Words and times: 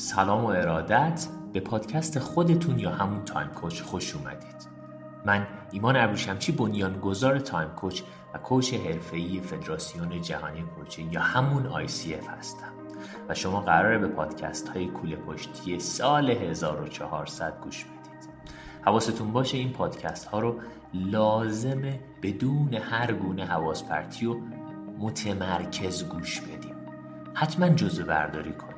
سلام 0.00 0.44
و 0.44 0.48
ارادت 0.48 1.26
به 1.52 1.60
پادکست 1.60 2.18
خودتون 2.18 2.78
یا 2.78 2.90
همون 2.90 3.24
Time 3.24 3.48
Coach 3.48 3.82
خوش 3.82 4.16
اومدید. 4.16 4.68
من 5.26 5.46
ایمان 5.72 5.96
ابریشمچی 5.96 6.52
بنیانگذار 6.52 7.38
Time 7.38 7.68
Coach 7.68 8.02
و 8.34 8.38
coach 8.38 8.74
حرفه‌ای 8.74 9.40
فدراسیون 9.40 10.22
جهانی 10.22 10.62
coaching 10.62 11.12
یا 11.12 11.20
همون 11.20 11.86
ICF 11.86 12.28
هستم. 12.38 12.72
و 13.28 13.34
شما 13.34 13.60
قراره 13.60 13.98
به 13.98 14.08
پادکست 14.08 14.68
های 14.68 14.86
کوله 14.86 15.16
پشتی 15.16 15.80
سال 15.80 16.30
1400 16.30 17.60
گوش 17.60 17.84
بدید. 17.84 18.30
حواستون 18.82 19.32
باشه 19.32 19.56
این 19.58 19.72
پادکست 19.72 20.26
ها 20.26 20.40
رو 20.40 20.56
لازمه 20.94 22.00
بدون 22.22 22.74
هر 22.74 23.12
گونه 23.12 23.44
حواس 23.44 23.84
پرتی 23.84 24.26
و 24.26 24.36
متمرکز 24.98 26.08
گوش 26.08 26.40
بدیم. 26.40 26.74
حتما 27.34 27.68
جزوه 27.68 28.04
برداری 28.04 28.52
کنید. 28.52 28.77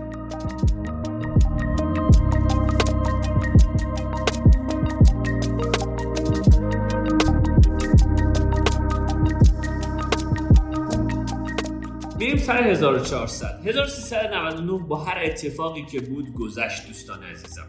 سر 12.51 12.63
1400 12.63 13.67
1399 13.67 14.87
با 14.87 14.97
هر 14.97 15.17
اتفاقی 15.25 15.85
که 15.85 15.99
بود 16.01 16.33
گذشت 16.33 16.87
دوستان 16.87 17.23
عزیزم. 17.23 17.67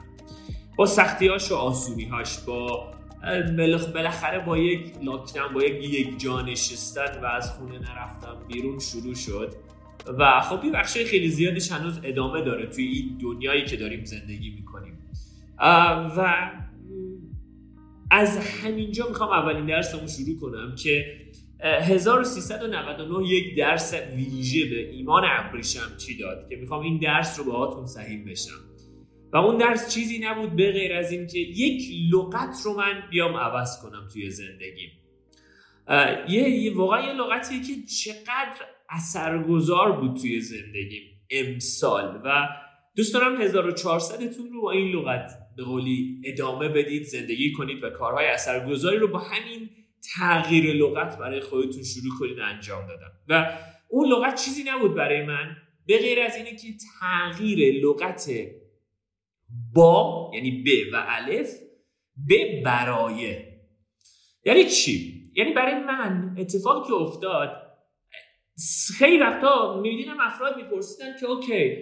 با 0.76 0.86
سختیاش 0.86 1.52
و 1.52 1.54
آسونیهاش 1.54 2.38
با 2.38 2.90
بالاخره 3.94 4.46
با 4.46 4.58
یک 4.58 4.92
لاکداون 5.02 5.54
با 5.54 5.62
یک 5.62 5.84
یک 5.84 6.20
جا 6.20 6.40
نشستن 6.40 7.20
و 7.22 7.26
از 7.26 7.50
خونه 7.50 7.78
نرفتم 7.78 8.36
بیرون 8.48 8.78
شروع 8.78 9.14
شد. 9.14 9.54
و 10.18 10.40
خب 10.40 10.64
یه 10.64 10.70
بخش 10.70 10.96
خیلی 10.98 11.28
زیادش 11.28 11.72
هنوز 11.72 12.00
ادامه 12.02 12.42
داره 12.42 12.66
توی 12.66 12.84
این 12.84 13.18
دنیایی 13.22 13.64
که 13.64 13.76
داریم 13.76 14.04
زندگی 14.04 14.50
می‌کنیم. 14.50 14.98
و 16.16 16.50
از 18.10 18.38
همینجا 18.38 19.08
می‌خوام 19.08 19.30
اولین 19.30 19.66
درسمو 19.66 20.08
شروع 20.08 20.40
کنم 20.40 20.74
که 20.74 21.04
1399 21.62 23.28
یک 23.28 23.56
درس 23.56 23.94
ویژه 24.16 24.70
به 24.70 24.90
ایمان 24.90 25.22
ابریشم 25.26 25.96
چی 25.96 26.18
داد 26.18 26.48
که 26.48 26.56
می‌خوام 26.56 26.82
این 26.82 26.98
درس 26.98 27.38
رو 27.38 27.44
باهاتون 27.44 27.86
سهیم 27.86 28.24
بشم. 28.24 28.72
و 29.32 29.36
اون 29.36 29.58
درس 29.58 29.94
چیزی 29.94 30.18
نبود 30.18 30.56
به 30.56 30.72
غیر 30.72 30.92
از 30.92 31.12
این 31.12 31.26
که 31.26 31.38
یک 31.38 31.82
لغت 32.12 32.56
رو 32.64 32.76
من 32.76 33.02
بیام 33.10 33.36
عوض 33.36 33.82
کنم 33.82 34.08
توی 34.12 34.30
زندگیم. 34.30 34.90
یه 36.28 36.72
واقعا 36.74 37.06
یه 37.06 37.12
لغتیه 37.12 37.60
که 37.60 37.86
چقدر 37.86 38.60
اثرگذار 38.88 39.92
بود 39.92 40.16
توی 40.16 40.40
زندگیم 40.40 41.02
امسال. 41.30 42.20
و 42.24 42.48
دوست 42.96 43.14
دارم 43.14 43.48
1400تون 43.48 44.52
رو 44.52 44.62
با 44.62 44.70
این 44.70 44.96
لغت 44.96 45.30
به 45.56 45.64
قولی 45.64 46.22
ادامه 46.24 46.68
بدید 46.68 47.02
زندگی 47.02 47.52
کنید 47.52 47.84
و 47.84 47.90
کارهای 47.90 48.26
اثرگذاری 48.26 48.98
رو 48.98 49.08
با 49.08 49.18
همین 49.18 49.70
تغییر 50.14 50.74
لغت 50.74 51.18
برای 51.18 51.40
خودتون 51.40 51.82
شروع 51.82 52.18
کنید 52.18 52.40
انجام 52.40 52.86
دادم 52.86 53.12
و 53.28 53.58
اون 53.88 54.08
لغت 54.08 54.44
چیزی 54.44 54.64
نبود 54.66 54.94
برای 54.94 55.26
من. 55.26 55.56
به 55.86 55.98
غیر 55.98 56.20
از 56.20 56.36
اینه 56.36 56.56
که 56.56 56.68
تغییر 57.00 57.84
لغت 57.84 58.30
با 59.74 60.30
یعنی 60.34 60.50
ب 60.62 60.94
و 60.94 61.04
الف 61.08 61.50
به 62.16 62.62
برای. 62.64 63.36
یعنی 64.44 64.64
چی؟ 64.64 65.22
یعنی 65.34 65.52
برای 65.52 65.84
من 65.84 66.34
اتفاقی 66.38 66.88
که 66.88 66.94
افتاد 66.94 67.62
خیلی 68.98 69.18
وقتا 69.18 69.80
می‌بینم 69.80 70.16
افراد 70.20 70.56
میپرسیدن 70.56 71.16
که 71.20 71.26
اوکی 71.26 71.76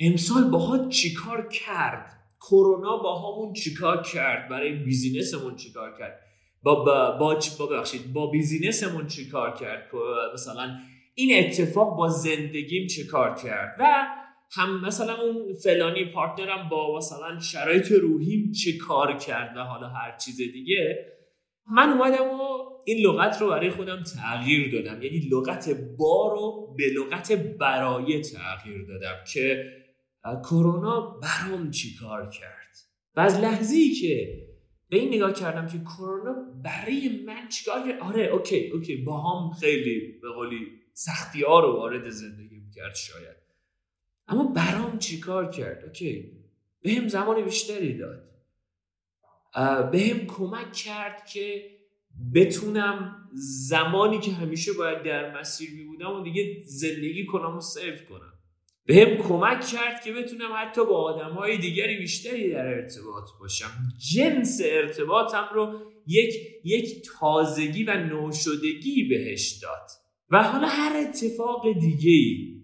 امسال 0.00 0.50
باها 0.50 0.88
چیکار 0.88 1.48
کرد؟ 1.48 2.20
کرونا 2.40 2.96
با 2.96 3.18
همون 3.18 3.52
چیکار 3.52 4.02
کرد؟ 4.02 4.48
برای 4.48 4.72
بیزینسمون 4.72 5.56
چیکار 5.56 5.98
کرد؟ 5.98 6.20
با 6.62 6.74
با 6.74 7.18
با, 7.18 7.38
با 7.58 7.66
ببخشید 7.66 8.12
با 8.12 8.26
بیزینسمون 8.26 9.06
چی 9.06 9.28
کار 9.28 9.54
کرد؟ 9.54 9.90
مثلا 10.34 10.78
این 11.14 11.44
اتفاق 11.44 11.96
با 11.96 12.08
زندگیم 12.08 12.86
چه 12.86 13.04
کار 13.04 13.34
کرد؟ 13.34 13.76
و 13.78 14.06
هم 14.52 14.86
مثلا 14.86 15.16
اون 15.22 15.54
فلانی 15.64 16.04
پارتنرم 16.04 16.68
با 16.68 16.96
مثلا 16.96 17.40
شرایط 17.40 17.92
روحیم 17.92 18.52
چه 18.52 18.78
کار 18.78 19.16
کرد؟ 19.16 19.56
و 19.56 19.60
حالا 19.60 19.88
هر 19.88 20.16
چیز 20.16 20.36
دیگه. 20.36 21.06
من 21.72 21.88
اومدم 21.88 22.30
و 22.30 22.70
این 22.84 23.06
لغت 23.06 23.40
رو 23.40 23.48
برای 23.48 23.70
خودم 23.70 24.02
تغییر 24.02 24.72
دادم. 24.72 25.02
یعنی 25.02 25.18
لغت 25.18 25.68
با 25.98 26.32
رو 26.32 26.74
به 26.76 26.84
لغت 26.96 27.32
برای 27.32 28.20
تغییر 28.20 28.86
دادم 28.88 29.24
که 29.32 29.64
کرونا 30.44 31.18
برام 31.22 31.70
چی 31.70 31.96
کار 31.96 32.28
کرد؟ 32.28 32.76
و 33.16 33.20
از 33.20 33.40
لحظه 33.40 33.76
که 34.00 34.49
به 34.90 34.96
این 34.96 35.14
نگاه 35.14 35.32
کردم 35.32 35.66
که 35.66 35.78
کرونا 35.78 36.34
برای 36.62 37.22
من 37.26 37.48
چیکار 37.48 37.88
کرد؟ 37.88 38.00
آره 38.00 38.24
okay 38.24 38.70
okay 38.70 38.96
با 38.96 39.20
هم 39.20 39.52
خیلی 39.52 40.18
به 40.22 40.28
قولی 40.28 40.66
سختی 40.92 41.42
ها 41.42 41.60
رو 41.60 41.72
وارد 41.72 42.10
زندگی 42.10 42.62
کرد 42.76 42.94
شاید. 42.94 43.36
اما 44.28 44.44
برام 44.44 44.98
چیکار 44.98 45.50
کرد؟ 45.50 45.84
okay 45.84 46.32
بهم 46.82 47.08
زمان 47.08 47.44
بیشتری 47.44 47.98
داد. 47.98 48.30
بهم 49.90 50.26
کمک 50.26 50.72
کرد 50.72 51.26
که 51.26 51.70
بتونم 52.34 53.28
زمانی 53.68 54.20
که 54.20 54.32
همیشه 54.32 54.72
باید 54.72 55.02
در 55.02 55.40
مسیر 55.40 55.70
می 55.70 55.84
بودم 55.84 56.12
و 56.12 56.22
دیگه 56.22 56.62
زندگی 56.64 57.26
کنم 57.26 57.56
و 57.56 57.60
save 57.60 58.04
کنم. 58.08 58.32
به 58.90 58.96
هم 58.96 59.16
کمک 59.16 59.60
کرد 59.60 60.02
که 60.04 60.12
بتونم 60.12 60.50
حتی 60.56 60.84
با 60.84 61.02
آدم 61.02 61.34
های 61.34 61.58
دیگری 61.58 61.96
بیشتری 61.96 62.50
در 62.50 62.66
ارتباط 62.66 63.24
باشم. 63.40 63.70
جنس 64.12 64.60
ارتباطم 64.64 65.48
رو 65.54 65.80
یک, 66.06 66.34
یک 66.64 67.08
تازگی 67.20 67.84
و 67.84 67.96
نوشدگی 67.96 69.08
بهش 69.08 69.58
داد. 69.62 69.90
و 70.30 70.42
حالا 70.42 70.66
هر 70.66 70.96
اتفاق 70.96 71.72
دیگه 71.80 72.10
ای 72.10 72.60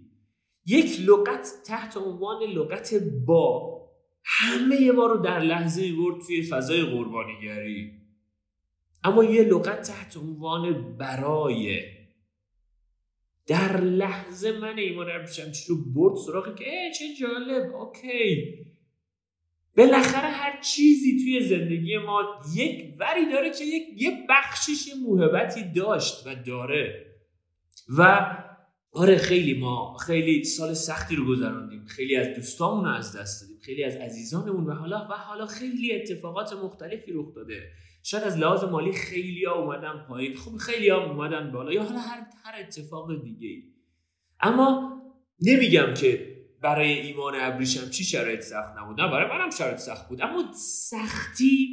یک 0.66 1.00
لغت 1.00 1.48
تحت 1.66 1.96
عنوان 1.96 2.42
لغت 2.42 2.94
با 3.26 3.76
همه 4.24 4.92
ما 4.92 5.06
رو 5.06 5.22
در 5.22 5.40
لحظه 5.40 5.92
برد 5.92 6.20
توی 6.26 6.42
فضای 6.42 6.82
قربانیگری. 6.82 7.92
اما 9.04 9.24
یه 9.24 9.42
لغت 9.42 9.82
تحت 9.82 10.16
عنوان 10.16 10.96
برای 10.96 11.95
در 13.46 13.80
لحظه 13.80 14.52
من 14.52 14.78
ایمان 14.78 15.10
اربشم 15.10 15.52
چی 15.52 15.64
رو 15.68 15.92
برد 15.92 16.16
سراغی 16.26 16.64
که 16.64 16.70
ای 16.70 16.92
چه 16.94 17.04
جالب. 17.20 17.74
اوکی. 17.74 18.54
بالاخره 19.76 20.28
هر 20.28 20.60
چیزی 20.60 21.18
توی 21.24 21.48
زندگی 21.48 21.98
ما 21.98 22.40
یک 22.54 22.94
وری 23.00 23.32
داره 23.32 23.50
که 23.50 23.64
یک 23.64 24.02
یه 24.02 24.26
بخشش 24.28 24.92
موهبتی 25.02 25.72
داشت 25.72 26.26
و 26.26 26.34
داره. 26.34 27.06
و 27.98 28.30
آره 28.92 29.16
خیلی 29.16 29.54
ما 29.54 29.96
خیلی 29.96 30.44
سال 30.44 30.74
سختی 30.74 31.16
رو 31.16 31.26
گذراندیم. 31.26 31.84
خیلی 31.84 32.16
از 32.16 32.36
دوستامون 32.36 32.84
رو 32.84 32.90
از 32.90 33.16
دست 33.16 33.42
دادیم. 33.42 33.58
خیلی 33.62 33.84
از 33.84 33.96
عزیزانمون 33.96 34.66
و 34.66 34.72
حالا 34.72 35.08
و 35.10 35.12
حالا 35.12 35.46
خیلی 35.46 35.92
اتفاقات 35.94 36.52
مختلفی 36.52 37.12
رخ 37.12 37.34
داده. 37.34 37.70
شاید 38.08 38.24
از 38.24 38.38
لحاظ 38.38 38.64
مالی 38.64 38.92
خیلی 38.92 39.44
ها 39.44 39.54
اومدن 39.54 40.04
پایین. 40.08 40.36
خب 40.36 40.56
خیلی 40.56 40.88
ها 40.88 41.04
اومدن 41.04 41.52
بالا. 41.52 41.72
یا 41.72 41.82
حالا 41.82 41.98
هر 41.98 42.26
هر 42.44 42.60
اتفاق 42.60 43.22
دیگه 43.22 43.48
ای 43.48 43.62
اما 44.40 45.00
نمیگم 45.40 45.94
که 45.94 46.36
برای 46.62 46.92
ایمان 46.92 47.34
ابریشم 47.36 47.90
چی 47.90 48.04
شرایط 48.04 48.40
سخت 48.40 48.78
نبود. 48.78 49.00
نه 49.00 49.10
برای 49.10 49.38
منم 49.38 49.50
شرایط 49.50 49.78
سخت 49.78 50.08
بود. 50.08 50.22
اما 50.22 50.52
سختی 50.88 51.68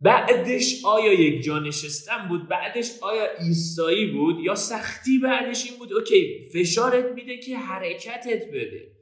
بعدش 0.00 0.84
آیا 0.84 1.12
یک 1.12 1.42
جا 1.42 1.58
نشستن 1.58 2.28
بود؟ 2.28 2.48
بعدش 2.48 2.90
آیا 3.02 3.26
ایستایی 3.40 4.12
بود؟ 4.12 4.40
یا 4.40 4.54
سختی 4.54 5.18
بعدش 5.18 5.70
این 5.70 5.78
بود؟ 5.78 5.92
اوکی 5.92 6.50
فشارت 6.54 7.04
میده 7.14 7.38
که 7.38 7.58
حرکتت 7.58 8.48
بده 8.48 8.92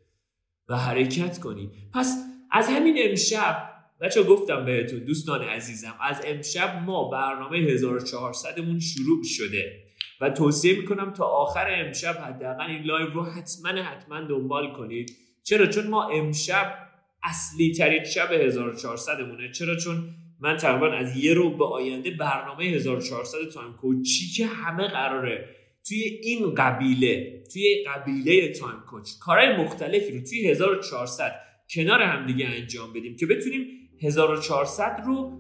و 0.69 0.77
حرکت 0.77 1.39
کنی. 1.39 1.71
پس 1.95 2.17
از 2.51 2.69
همین 2.69 2.97
امشب 2.99 3.72
بچه 4.03 4.23
گفتم 4.23 4.65
بهتون 4.65 4.99
دوستان 4.99 5.43
عزیزم 5.43 5.95
از 6.01 6.21
امشب 6.27 6.83
ما 6.87 7.09
برنامه 7.09 7.79
1400مون 7.79 8.81
شروع 8.81 9.23
شده 9.25 9.83
و 10.21 10.31
توصیه 10.31 10.79
می‌کنم 10.79 11.13
تا 11.13 11.25
آخر 11.25 11.67
امشب 11.71 12.15
حداقل 12.15 12.71
این 12.71 12.83
live 12.83 13.11
رو 13.11 13.25
حتما 13.25 13.83
حتما 13.83 14.21
دنبال 14.21 14.73
کنید. 14.73 15.13
چرا؟ 15.45 15.67
چون 15.67 15.87
ما 15.87 16.09
امشب 16.09 16.75
اصلی 17.23 17.75
ترین 17.75 18.05
شب 18.05 18.33
1400 18.33 19.21
مونه 19.21 19.53
چرا؟ 19.53 19.77
چون 19.77 20.09
من 20.41 20.57
تقریبا 20.57 20.93
از 20.93 21.17
یه 21.17 21.35
رو 21.35 21.57
به 21.57 21.65
آینده 21.65 22.11
برنامه 22.11 22.65
1400 22.65 23.39
Time 23.55 23.73
Coach 23.73 24.18
ی 24.18 24.27
که 24.37 24.47
همه 24.47 24.89
قراره 24.89 25.49
توی 25.89 26.03
این 26.03 26.55
قبیله 26.55 27.43
توی 27.53 27.85
قبیله 27.87 28.53
Time 28.53 28.81
Coach 28.91 29.09
کارهای 29.21 29.57
مختلفی 29.57 30.13
رو 30.13 30.25
توی 30.25 30.49
1400 30.49 31.33
کنار 31.71 32.03
هم 32.03 32.27
دیگه 32.27 32.47
انجام 32.47 32.93
بدیم 32.93 33.17
که 33.17 33.27
بتونیم 33.27 33.82
1400 34.03 35.03
رو 35.07 35.31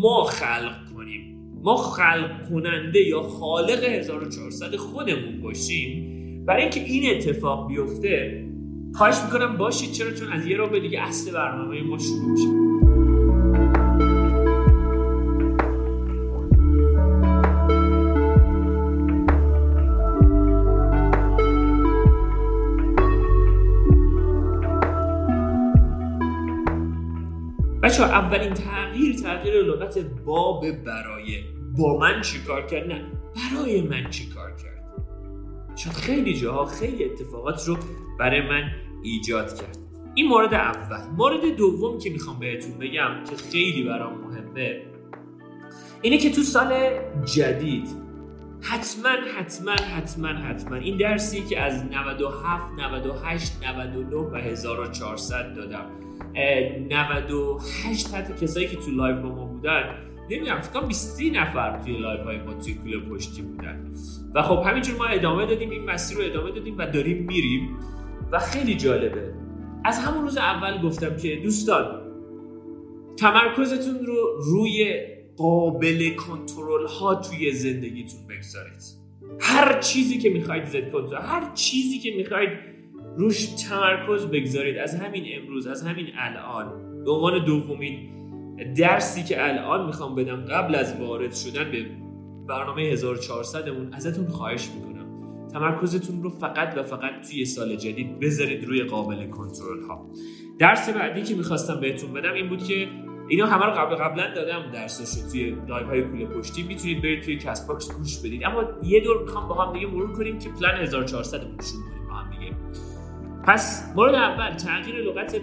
ما 0.00 0.24
خلق 0.24 0.94
کنیم. 0.94 1.38
ما 1.62 1.76
خلق 1.76 2.48
کننده 2.48 3.00
یا 3.00 3.22
خالق 3.22 3.84
1400 3.84 4.76
خودمون 4.76 5.42
باشیم. 5.42 6.44
برای 6.46 6.62
اینکه 6.62 6.80
این 6.80 7.16
اتفاق 7.16 7.68
بیفته 7.68 8.44
خواهش 8.94 9.16
می‌کنم 9.24 9.56
باشید 9.56 9.92
چرا؟ 9.92 10.12
چون 10.12 10.32
از 10.32 10.46
یه 10.46 10.56
رو 10.56 10.66
به 10.66 10.80
دیگه 10.80 11.00
اصل 11.02 11.32
برنامه 11.32 11.82
ما 11.82 11.98
شروع 11.98 12.30
میشه. 12.30 12.77
بچه 27.98 28.10
اولین 28.10 28.54
تغییر 28.54 29.16
تغییر 29.16 29.54
لغت 29.62 29.98
با 29.98 30.60
به 30.60 30.72
برای 30.72 31.44
با 31.78 31.98
من 31.98 32.20
چیکار 32.20 32.66
کرد؟ 32.66 32.86
نه 32.86 33.04
برای 33.36 33.82
من 33.82 34.10
چیکار 34.10 34.50
کرد؟ 34.50 34.84
چون 35.74 35.92
خیلی 35.92 36.34
جاها 36.34 36.64
خیلی 36.64 37.04
اتفاقات 37.04 37.68
رو 37.68 37.76
برای 38.18 38.40
من 38.40 38.70
ایجاد 39.02 39.54
کرد. 39.60 39.78
این 40.14 40.28
مورد 40.28 40.54
اول. 40.54 41.00
مورد 41.16 41.56
دوم 41.56 41.98
که 41.98 42.10
می‌خوام 42.10 42.38
بهتون 42.38 42.78
بگم 42.78 43.24
که 43.30 43.36
خیلی 43.36 43.82
برام 43.82 44.18
مهمه 44.18 44.82
اینه 46.02 46.18
که 46.18 46.30
تو 46.30 46.42
سال 46.42 46.90
جدید 47.24 47.88
حتما 48.60 49.08
حتما 49.38 49.72
حتما 49.72 50.28
حتما 50.28 50.76
این 50.76 50.96
درسی 50.96 51.40
که 51.44 51.60
از 51.60 51.84
97 51.84 52.72
98 52.78 53.52
99 53.64 54.16
و 54.16 54.34
1400 54.36 55.54
دادم. 55.54 56.07
98 56.38 58.14
حتی 58.14 58.32
کسایی 58.46 58.66
که 58.66 58.76
تو 58.76 58.90
live 58.90 59.22
با 59.22 59.28
ما 59.28 59.44
بودن 59.44 60.08
نمی‌دونم 60.30 60.60
فکر 60.60 60.80
کنم 60.80 60.88
20 60.88 61.22
نفر 61.22 61.78
توی 61.78 61.98
live 61.98 62.22
های 62.22 62.38
ما 62.38 62.54
توی 62.54 62.74
کوله 62.74 62.98
پشتی 62.98 63.42
بودن. 63.42 63.92
و 64.34 64.42
خب 64.42 64.62
همینجور 64.66 64.96
ما 64.96 65.04
ادامه 65.04 65.46
دادیم 65.46 65.70
این 65.70 65.84
مسیر 65.84 66.18
رو 66.18 66.24
ادامه 66.24 66.50
دادیم 66.50 66.78
و 66.78 66.86
داریم 66.86 67.26
میریم. 67.26 67.76
و 68.32 68.38
خیلی 68.38 68.74
جالبه. 68.74 69.34
از 69.84 69.98
همون 69.98 70.22
روز 70.22 70.36
اول 70.36 70.82
گفتم 70.82 71.16
که 71.16 71.36
دوستان 71.36 72.02
تمرکزتون 73.16 74.06
رو 74.06 74.40
روی 74.40 75.02
قابل 75.36 76.10
کنترل 76.14 76.86
ها 76.86 77.14
توی 77.14 77.52
زندگیتون 77.52 78.20
بگذارید. 78.30 78.82
هر 79.40 79.80
چیزی 79.80 80.18
که 80.18 80.30
می‌خواید 80.30 80.64
زد 80.64 80.92
کنترل 80.92 81.22
هر 81.22 81.52
چیزی 81.54 81.98
که 81.98 82.16
می‌خواید 82.16 82.77
روش 83.18 83.46
تمرکز 83.46 84.26
بگذارید. 84.26 84.78
از 84.78 84.94
همین 84.94 85.24
امروز 85.34 85.66
از 85.66 85.82
همین 85.82 86.06
الان. 86.16 87.04
به 87.04 87.10
عنوان 87.10 87.44
دومین 87.44 88.10
درسی 88.76 89.24
که 89.24 89.48
الان 89.48 89.86
می‌خوام 89.86 90.14
بدم 90.14 90.44
قبل 90.44 90.74
از 90.74 91.00
وارد 91.00 91.34
شدن 91.34 91.70
به 91.70 91.86
برنامه 92.48 92.82
1400 92.82 93.68
مون 93.68 93.92
ازتون 93.92 94.26
خواهش 94.26 94.68
می‌کنم. 94.68 95.48
تمرکزتون 95.52 96.22
رو 96.22 96.30
فقط 96.30 96.78
و 96.78 96.82
فقط 96.82 97.28
توی 97.30 97.44
سال 97.44 97.76
جدید 97.76 98.20
بذارید 98.20 98.64
روی 98.64 98.82
قابل 98.82 99.30
کنترل 99.30 99.82
ها 99.88 100.10
درس 100.58 100.88
بعدی 100.88 101.22
که 101.22 101.34
می‌خواستم 101.34 101.80
بهتون 101.80 102.12
بدم 102.12 102.32
این 102.32 102.48
بود 102.48 102.64
که 102.64 102.88
اینا 103.28 103.46
همه 103.46 103.64
رو 103.64 103.72
قبل 103.72 103.94
قبلا 103.94 104.34
دادم 104.34 104.70
درسش 104.72 105.30
توی 105.32 105.56
live 105.68 105.86
های 105.86 106.02
کوله 106.02 106.26
پشتی. 106.26 106.62
می‌تونید 106.62 107.02
برید 107.02 107.22
توی 107.22 107.36
کست 107.36 107.68
گوش 107.98 108.18
بدید. 108.18 108.44
اما 108.44 108.64
یه 108.82 109.00
دور 109.00 109.22
می‌خوام 109.22 109.48
با 109.48 109.54
هم 109.54 109.72
دیگه 109.72 109.86
مرور 109.86 110.12
کنیم 110.12 110.38
که 110.38 110.48
پلن 110.48 110.74
1400 110.74 111.44
مون 111.46 111.56
پس 113.48 113.92
مورد 113.96 114.14
اول 114.14 114.56
تغییر 114.56 114.96
لغت 114.96 115.40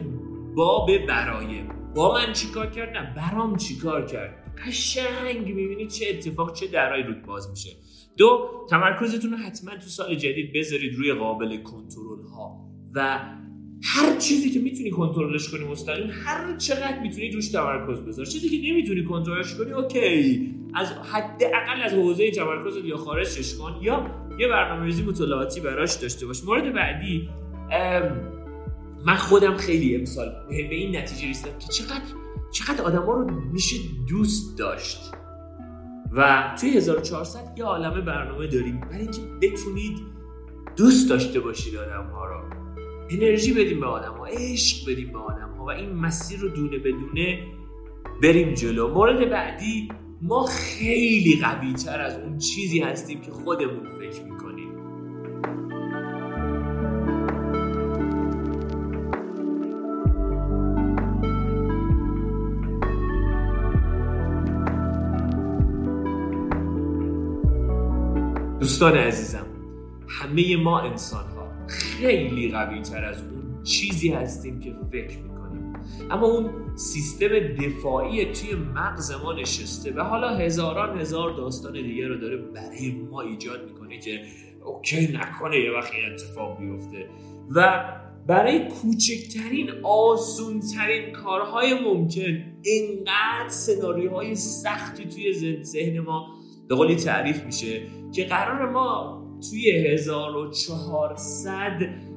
با 0.56 0.86
به 0.86 1.06
برای. 1.06 1.64
با 1.96 2.14
من 2.14 2.34
چیکار 2.34 2.68
کرد؟ 2.68 2.98
نه 2.98 3.14
برام 3.16 3.56
چیکار 3.56 4.06
کرد؟ 4.06 4.56
قشنگ 4.68 5.48
می‌بینید 5.48 5.90
چه 5.90 6.06
اتفاق 6.10 6.54
چه 6.54 6.68
درای 6.68 7.04
رود 7.04 7.26
باز 7.26 7.50
میشه. 7.50 7.70
دو 8.18 8.50
تمرکزتون 8.70 9.32
رو 9.32 9.38
حتما 9.38 9.72
تو 9.72 9.88
سال 9.88 10.16
جدید 10.16 10.54
بذارید 10.54 10.96
روی 10.96 11.14
قابل 11.14 11.58
کنترل 11.58 12.24
ها 12.36 12.70
و 12.96 13.20
هر 13.84 14.18
چیزی 14.18 14.50
که 14.50 14.60
می‌تونی 14.60 14.92
کنترلش 14.92 15.50
کنی 15.50 15.66
مستقیم 15.66 16.12
هر 16.26 16.58
چقدر 16.58 17.00
می‌تونی 17.02 17.32
روش 17.32 17.48
تمرکز 17.48 18.02
بذار. 18.02 18.26
چیزی 18.26 18.50
که 18.50 18.72
نمی‌تونی 18.72 19.04
کنترلش 19.04 19.56
کنی 19.56 19.72
اوکی. 19.72 20.56
از 20.74 20.92
حداقل 20.92 21.82
از 21.84 21.94
حوزه 21.94 22.32
تمرکز 22.32 22.86
یا 22.86 22.98
خارجش 22.98 23.56
کن 23.56 23.80
یا 23.82 24.26
یه 24.40 24.48
برنامه‌ریزی 24.48 25.04
مطالعاتی 25.04 25.60
براش 25.60 25.96
داشته 25.96 26.26
باش. 26.26 26.44
مورد 26.44 26.74
بعدی 26.74 27.30
من 29.06 29.16
خودم 29.16 29.58
خیلی 29.58 29.96
امسال 29.96 30.36
به 30.50 30.76
این 30.76 30.98
نتیجه 30.98 31.30
رسیدم 31.30 31.58
که 31.60 31.68
چقدر 31.68 32.02
چقدر 32.52 32.84
آدما 32.84 33.14
رو 33.14 33.32
میشه 33.52 33.76
دوست 34.08 34.58
داشت. 34.58 35.12
و 36.12 36.54
توی 36.60 36.70
1400 36.70 37.58
یه 37.58 37.64
عالمه 37.64 38.02
برنامه 38.02 38.48
داریم. 38.48 38.80
برای 38.80 39.02
اینکه 39.02 39.22
بتونید 39.42 39.98
دوست 40.76 41.10
داشته 41.10 41.40
باشید 41.40 41.76
آدم 41.76 42.10
ها 42.10 42.26
رو. 42.26 42.44
انرژی 43.10 43.54
بدیم 43.54 43.80
به 43.80 43.86
آدم 43.86 44.14
ها 44.18 44.26
عشق 44.26 44.92
بدیم 44.92 45.12
به 45.12 45.20
آدم 45.20 45.56
ها 45.58 45.66
و 45.66 45.70
این 45.70 45.94
مسیر 45.94 46.40
رو 46.40 46.50
دونه 46.50 46.78
بدونه 46.78 47.44
بریم 48.24 48.54
جلو. 48.54 48.94
مورد 48.94 49.30
بعدی 49.30 49.90
ما 50.22 50.46
خیلی 50.46 51.40
قوی 51.42 51.74
تر 51.74 52.02
از 52.02 52.18
اون 52.18 52.38
چیزی 52.38 52.80
هستیم 52.80 53.22
که 53.22 53.32
خودمون 53.32 53.90
فکر 54.00 54.24
می‌کنیم. 54.24 54.45
دوستان 68.76 68.98
عزیزم 68.98 69.46
همه 70.08 70.58
ما 70.58 70.80
انسان 70.80 71.26
ها 71.26 71.68
خیلی 71.68 72.52
قوی 72.52 72.82
تر 72.82 73.06
از 73.06 73.22
اون 73.22 73.64
چیزی 73.64 74.10
هستیم 74.10 74.60
که 74.60 74.74
فکر 74.92 75.18
می‌کنیم. 75.18 75.74
اما 76.12 76.28
اون 76.28 76.50
سیستم 76.76 77.28
دفاعی 77.40 78.26
توی 78.26 78.56
مغز 78.56 79.12
ما 79.12 79.34
نشسته 79.34 79.94
و 79.94 80.02
حالا 80.02 80.38
هزاران 80.38 81.00
هزار 81.00 81.38
داستان 81.38 81.74
دیگه 81.74 82.08
رو 82.08 82.18
داره 82.18 82.38
برای 82.38 82.92
ما 83.12 83.22
ایجاد 83.22 83.66
می‌کنه 83.66 84.00
که 84.00 84.22
اوکی 84.66 85.08
نکنه 85.14 85.60
یه 85.60 85.72
وقت 85.72 85.92
اتفاق 86.12 86.60
بیفته. 86.60 87.10
و 87.56 87.84
برای 88.28 88.70
کوچکترین 88.70 89.70
آسونترین 89.84 91.12
کارهای 91.12 91.74
ممکن 91.74 92.44
اینقدر 92.64 93.50
سناریوهای 93.50 94.36
سختی 94.36 95.06
توی 95.06 95.64
ذهن 95.64 96.00
ما 96.00 96.28
به 96.68 96.76
قولی 96.76 96.96
تعریف 96.96 97.44
میشه 97.44 97.82
که 98.14 98.26
قرار 98.26 98.70
ما 98.70 99.22
توی 99.50 99.72
1400 99.72 101.72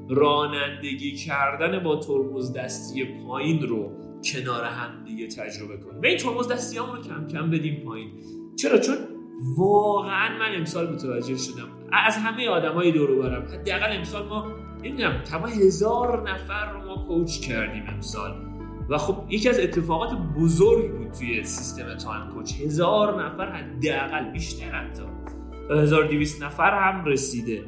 رانندگی 0.09 1.17
کردن 1.17 1.85
با 1.85 1.97
ترمز 1.97 2.53
دستی 2.53 3.05
پایین 3.05 3.63
رو 3.63 3.93
کنار 4.25 4.65
هم 4.65 5.05
دیگه 5.05 5.27
تجربه 5.27 5.77
کنیم. 5.77 6.01
و 6.03 6.07
این 6.07 6.17
ترمز 6.17 6.49
دستی 6.49 6.79
رو 6.79 7.03
کم 7.03 7.27
کم 7.27 7.51
بدیم 7.51 7.85
پایین. 7.85 8.11
چرا؟ 8.57 8.79
چون 8.79 8.97
واقعا 9.57 10.39
من 10.39 10.55
امسال 10.55 10.95
متوجه 10.95 11.37
شدم. 11.37 11.69
از 11.93 12.17
همه 12.17 12.49
آدمای 12.49 12.93
دور 12.93 13.23
برم. 13.23 13.43
حداقل 13.43 13.97
امسال 13.97 14.29
ما 14.29 14.47
نمی‌دونم 14.83 15.23
تمام 15.23 15.49
هزار 15.49 16.31
نفر 16.31 16.73
رو 16.73 16.87
ما 16.87 17.05
کوچ 17.09 17.41
کردیم 17.41 17.85
امسال. 17.89 18.49
و 18.91 18.99
خب 18.99 19.25
یکی 19.29 19.49
از 19.49 19.61
اتفاقات 19.61 20.11
بزرگ 20.41 20.91
بود 20.91 21.11
توی 21.11 21.45
سیستم 21.45 21.97
Time 21.97 22.31
Coach. 22.35 22.61
هزار 22.61 23.25
نفر 23.25 23.53
حداقل 23.53 24.33
بیشتر 24.33 24.71
حتی. 24.71 25.03
1200 25.71 26.43
نفر 26.43 26.91
هم 26.91 27.05
رسیده. 27.05 27.65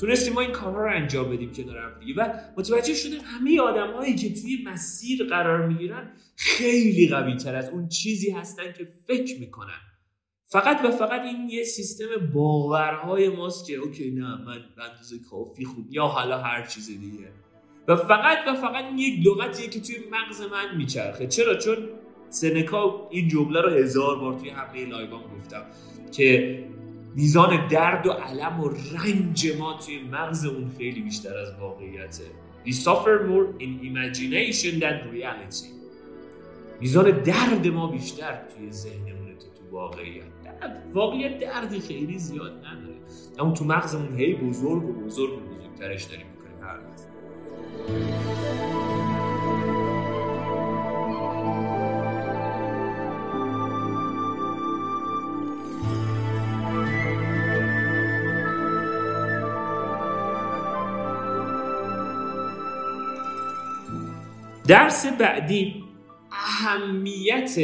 تونستیم 0.00 0.32
ما 0.32 0.40
این 0.40 0.52
کارها 0.52 0.84
رو 0.84 0.90
انجام 0.90 1.30
بدیم 1.30 1.52
کنار 1.52 1.78
هم 1.78 2.00
دیگه. 2.00 2.14
و 2.22 2.32
متوجه 2.56 2.94
شدیم 2.94 3.20
همه 3.24 3.60
آدمایی 3.60 4.14
که 4.14 4.40
توی 4.40 4.64
مسیر 4.66 5.26
قرار 5.26 5.66
می‌گیرن 5.66 6.12
خیلی 6.36 7.08
قوی 7.08 7.36
تر 7.36 7.56
از 7.56 7.70
اون 7.70 7.88
چیزی 7.88 8.30
هستن 8.30 8.72
که 8.72 8.88
فکر 9.06 9.40
می‌کنن. 9.40 9.80
فقط 10.44 10.84
و 10.84 10.90
فقط 10.90 11.20
این 11.20 11.50
یه 11.50 11.64
سیستم 11.64 12.04
باورهای 12.34 13.28
ماست 13.28 13.66
که 13.66 13.74
okay 13.74 14.10
نه 14.10 14.22
من 14.22 14.64
اندازه 14.90 15.18
کافی 15.30 15.64
خوب 15.64 15.86
یا 15.90 16.04
حالا 16.04 16.38
هر 16.38 16.66
چیز 16.66 16.86
دیگه. 16.86 17.28
و 17.88 17.96
فقط 17.96 18.38
و 18.48 18.54
فقط 18.54 18.84
یک 18.96 19.26
لغتیه 19.26 19.68
که 19.68 19.80
توی 19.80 19.96
مغز 20.10 20.40
من 20.40 20.76
میچرخه. 20.76 21.26
چرا؟ 21.26 21.54
چون 21.54 21.76
سنکا 22.28 23.08
این 23.10 23.28
جمله 23.28 23.60
رو 23.60 23.70
هزار 23.70 24.18
بار 24.18 24.38
توی 24.38 24.50
همه 24.50 24.86
لایوان 24.86 25.22
گفتم 25.36 25.62
که 26.12 26.58
میزان 27.14 27.68
درد 27.68 28.06
و 28.06 28.10
علم 28.10 28.60
و 28.60 28.68
رنج 28.68 29.56
ما 29.58 29.78
توی 29.86 30.02
مغز 30.02 30.44
اون 30.44 30.70
خیلی 30.78 31.02
بیشتر 31.02 31.38
از 31.38 31.48
واقعیته. 31.60 32.24
We 32.66 32.70
suffer 32.70 33.16
more 33.30 33.62
in 33.62 33.70
imagination 33.90 34.80
than 34.80 35.14
reality. 35.14 35.68
میزان 36.80 37.10
درد 37.10 37.66
ما 37.66 37.86
بیشتر 37.86 38.38
توی 38.56 38.70
ذهنمونه 38.70 39.34
تا 39.34 39.46
تو 39.46 39.76
واقعیت. 39.76 40.24
واقعیت 40.94 41.38
درد 41.38 41.78
خیلی 41.78 42.18
زیاد 42.18 42.52
نداره. 42.52 42.98
اما 43.38 43.52
تو 43.52 43.64
مغزمون 43.64 44.16
هی 44.16 44.34
بزرگ 44.34 44.84
و 44.84 44.92
بزرگ 44.92 45.32
و 45.32 45.36
بزرگترش 45.36 46.04
داریم 46.04 46.26
می‌کنیم 46.26 46.62
هر 46.62 46.78
درس 64.68 65.06
بعدی 65.06 65.84
اهمیت 66.32 67.56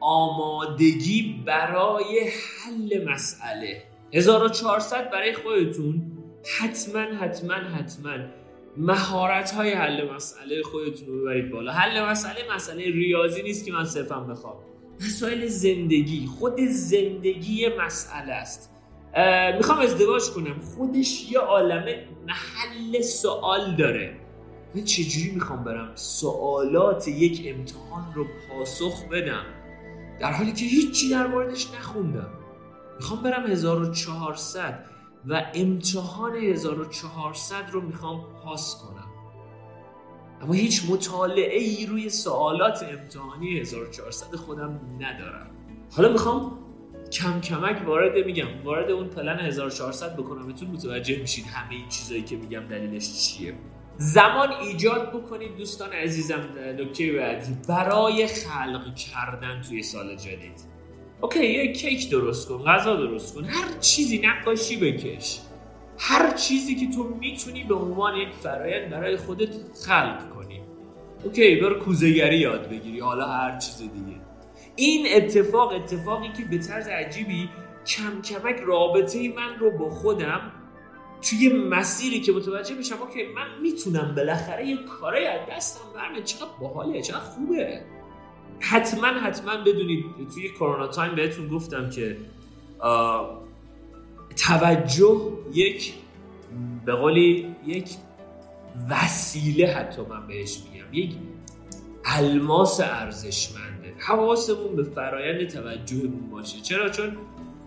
آمادگی 0.00 1.42
برای 1.46 2.20
حل 2.20 3.04
مسئله. 3.08 3.82
1400 4.12 5.10
برای 5.10 5.32
خودتون. 5.32 6.02
حتما 6.58 7.00
حتما 7.00 7.54
حتما 7.54 8.16
مهارت 8.76 9.50
های 9.50 9.72
حل 9.72 10.10
مسئله 10.14 10.62
خودتون 10.62 11.08
رو 11.08 11.20
ببرید 11.20 11.50
بالا. 11.50 11.72
حل 11.72 12.10
مسئله 12.10 12.54
مسئله 12.54 12.84
ریاضی 12.84 13.42
نیست 13.42 13.66
که 13.66 13.72
من 13.72 13.84
صرفا 13.84 14.20
بخوام. 14.20 14.56
مسائل 15.00 15.46
زندگی 15.46 16.26
خود 16.38 16.60
زندگی 16.68 17.68
مسئله 17.68 18.32
است. 18.32 18.72
می‌خوام 19.56 19.78
ازدواج 19.78 20.22
کنم. 20.22 20.60
خودش 20.60 21.32
یه 21.32 21.38
عالمه 21.38 22.04
محل 22.26 23.00
سوال 23.00 23.76
داره. 23.76 24.25
من 24.76 24.84
چجوری 24.84 25.30
می‌خوام 25.30 25.64
برم 25.64 25.92
سوالات 25.94 27.08
یک 27.08 27.42
امتحان 27.46 28.14
رو 28.14 28.26
پاسخ 28.48 29.08
بدم؟ 29.08 29.44
در 30.20 30.32
حالی 30.32 30.52
که 30.52 30.64
هیچی 30.64 31.10
در 31.10 31.26
موردش 31.26 31.70
نخوندم. 31.74 32.30
می‌خوام 32.96 33.22
برم 33.22 33.46
1400 33.46 34.84
و 35.26 35.46
امتحان 35.54 36.36
1400 36.36 37.70
رو 37.72 37.80
می‌خوام 37.80 38.24
پاس 38.44 38.82
کنم. 38.82 39.06
اما 40.40 40.52
هیچ 40.52 40.90
مطالعه 40.90 41.58
ای 41.58 41.86
روی 41.86 42.08
سوالات 42.10 42.82
امتحانی 42.82 43.58
1400 43.58 44.36
خودم 44.36 44.80
ندارم. 45.00 45.50
حالا 45.96 46.12
می‌خوام 46.12 46.58
کم 47.12 47.40
کمک 47.40 47.86
وارد 47.86 48.26
میگم 48.26 48.64
وارد 48.64 48.90
اون 48.90 49.08
پلن 49.08 49.38
1400 49.38 50.16
بکنم. 50.16 50.46
بهتون 50.46 50.68
متوجه 50.68 51.20
میشید 51.20 51.44
همه 51.46 51.74
این 51.74 51.88
چیزایی 51.88 52.22
که 52.22 52.36
میگم 52.36 52.60
دلیلش 52.60 53.28
چیه. 53.28 53.54
زمان 53.98 54.52
ایجاد 54.52 55.12
بکنید 55.12 55.56
دوستان 55.56 55.92
عزیزم 55.92 56.48
نکته 56.78 57.12
بعدی. 57.12 57.56
برای 57.68 58.26
خلق 58.26 58.94
کردن 58.94 59.62
توی 59.62 59.82
سال 59.82 60.16
جدید. 60.16 60.76
okay 61.20 61.46
یه 61.46 61.72
کیک 61.72 62.10
درست 62.10 62.48
کن 62.48 62.64
غذا 62.64 62.96
درست 62.96 63.34
کن 63.34 63.44
هر 63.44 63.78
چیزی 63.80 64.18
نقاشی 64.24 64.76
بکش. 64.76 65.40
هر 65.98 66.30
چیزی 66.30 66.74
که 66.74 66.96
تو 66.96 67.04
می‌تونی 67.20 67.64
به 67.64 67.74
عنوان 67.74 68.16
یک 68.16 68.34
فرایند 68.34 68.90
برای 68.90 69.16
خودت 69.16 69.54
خلق 69.86 70.30
کنی. 70.34 70.60
okay 71.24 71.56
برو 71.56 71.78
کوزه‌گری 71.78 72.38
یاد 72.38 72.68
بگیری 72.68 73.00
حالا 73.00 73.26
هر 73.26 73.58
چیز 73.58 73.78
دیگه. 73.78 74.20
این 74.76 75.06
اتفاق 75.14 75.72
اتفاقی 75.72 76.28
که 76.28 76.44
به 76.44 76.58
طرز 76.58 76.88
عجیبی 76.88 77.48
کم 77.86 78.22
کمک 78.22 78.60
رابطه 78.66 79.32
من 79.36 79.58
رو 79.60 79.78
با 79.78 79.90
خودم 79.90 80.52
توی 81.22 81.48
مسیری 81.48 82.20
که 82.20 82.32
متوجه 82.32 82.74
میشم 82.74 82.96
که 83.14 83.28
من 83.34 83.60
می‌تونم 83.62 84.14
بالاخره 84.16 84.66
یه 84.66 84.76
کاری 84.76 85.26
از 85.26 85.40
دستم 85.50 85.80
برمیاد 85.94 86.22
چقدر 86.22 86.50
باحاله 86.60 87.02
چقدر 87.02 87.20
خوبه. 87.20 87.80
حتما 88.60 89.06
حتما 89.06 89.56
بدونید 89.56 90.04
توی 90.34 90.48
کرونا 90.48 90.86
تایم 90.86 91.14
بهتون 91.14 91.48
گفتم 91.48 91.90
که 91.90 92.16
توجه 94.36 95.32
یک 95.52 95.94
به 96.84 96.92
قولی 96.92 97.56
یک 97.66 97.88
وسیله 98.90 99.66
حتی 99.66 100.02
من 100.02 100.26
بهش 100.26 100.58
میگم 100.72 100.94
یک 100.94 101.16
الماس 102.04 102.80
ارزشمنده. 102.80 103.94
حواسمون 103.98 104.76
به 104.76 104.82
فرایند 104.82 105.48
توجهمون 105.48 106.30
باشه. 106.30 106.60
چرا؟ 106.60 106.88
چون 106.88 107.16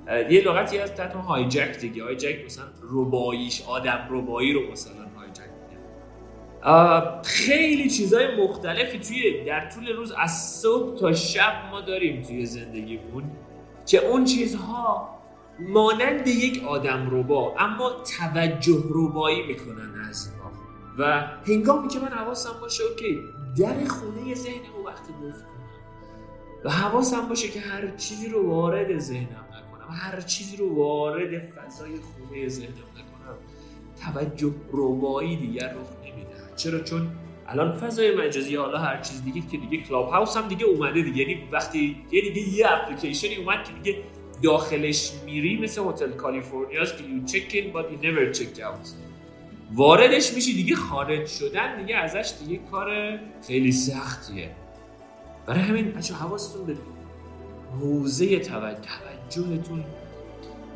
یه 0.10 0.42
لغتی 0.42 0.78
هست 0.78 0.96
تحت 0.96 1.14
هایجک 1.14 1.78
دیگه. 1.80 2.04
هایجک 2.04 2.46
مثلا 2.46 2.66
رباییش 2.92 3.64
آدم 3.68 4.08
ربایی 4.10 4.54
رو 4.54 4.72
مثلا 4.72 4.94
هایجک 5.18 5.50
خیلی 7.24 7.90
چیزهای 7.90 8.44
مختلفی 8.44 9.00
توی 9.00 9.44
در 9.44 9.70
طول 9.70 9.88
روز 9.88 10.12
از 10.12 10.32
صبح 10.32 11.00
تا 11.00 11.14
شب 11.14 11.54
ما 11.72 11.82
داریم 11.82 12.22
توی 12.22 12.46
زندگیمون 12.46 13.24
که 13.86 13.98
اون 14.08 14.26
چیزها 14.26 15.20
مانند 15.60 16.28
یک 16.28 16.64
آدم 16.64 17.08
ربا 17.12 17.56
اما 17.60 17.92
توجه 18.20 18.84
ربایی 18.90 19.44
می‌کنن 19.48 20.06
از 20.10 20.30
ما. 20.38 20.52
و 20.98 21.28
هنگامی 21.48 21.88
که 21.88 22.00
من 22.00 22.08
حواسم 22.08 22.60
باشه 22.62 22.84
اوکی 22.84 23.20
در 23.58 23.88
خونه 23.88 24.36
ذهن 24.36 24.62
رو 24.78 24.88
وقتی 24.88 25.14
گفت 25.14 25.46
و 26.66 26.70
حواسم 26.70 27.30
باشه 27.30 27.48
که 27.48 27.60
هر 27.60 27.96
چیزی 27.96 28.30
رو 28.30 28.50
وارد 28.50 29.00
ذهنم 29.00 29.46
هر 29.92 30.22
چیزی 30.22 30.58
رو 30.58 30.76
وارد 30.76 31.40
فضای 31.40 31.92
خونه 31.96 32.48
ذهنم 32.48 32.74
نکنم 32.74 33.38
توجه 34.14 34.54
روایی 34.72 35.36
دیگر 35.36 35.74
رخ 35.74 35.90
نمیده 36.04 36.30
چرا؟ 36.56 36.80
چون 36.80 37.08
الان 37.48 37.78
فضای 37.78 38.16
مجازی 38.16 38.56
حالا 38.56 38.78
هر 38.78 39.02
چیز 39.02 39.24
دیگه 39.24 39.42
که 39.52 39.58
دیگه 39.58 39.84
کلاب 39.84 40.10
هاوس 40.10 40.38
هم 40.38 40.48
دیگه 40.48 40.66
اومده 40.66 41.02
دیگه. 41.02 41.18
یعنی 41.18 41.48
وقتی 41.52 42.06
یه 42.12 42.22
دیگه 42.22 42.50
یه 42.50 42.72
اپلیکیشنی 42.72 43.36
اومد 43.36 43.64
که 43.64 43.72
دیگه 43.74 44.04
داخلش 44.44 45.12
میری 45.26 45.58
مثل 45.58 45.82
هتل 45.82 46.12
کالیفرنیاست 46.12 46.98
که 46.98 47.04
یو 47.04 47.26
چک 47.26 47.52
این 47.54 47.74
بات 47.74 47.86
never 48.02 48.38
check 48.38 48.62
واردش 49.74 50.34
میشی 50.34 50.54
دیگه 50.54 50.76
خارج 50.76 51.28
شدن 51.28 51.82
دیگه 51.82 51.96
ازش 51.96 52.34
دیگه 52.40 52.62
کار 52.72 53.20
خیلی 53.48 53.72
سختیه. 53.72 54.50
برای 55.46 55.62
همین 55.62 55.92
بچه 55.92 56.14
حواستون 56.14 56.66
به 56.66 56.76
حوزه 57.80 58.40
توجه. 58.40 59.09
توجهتون 59.30 59.84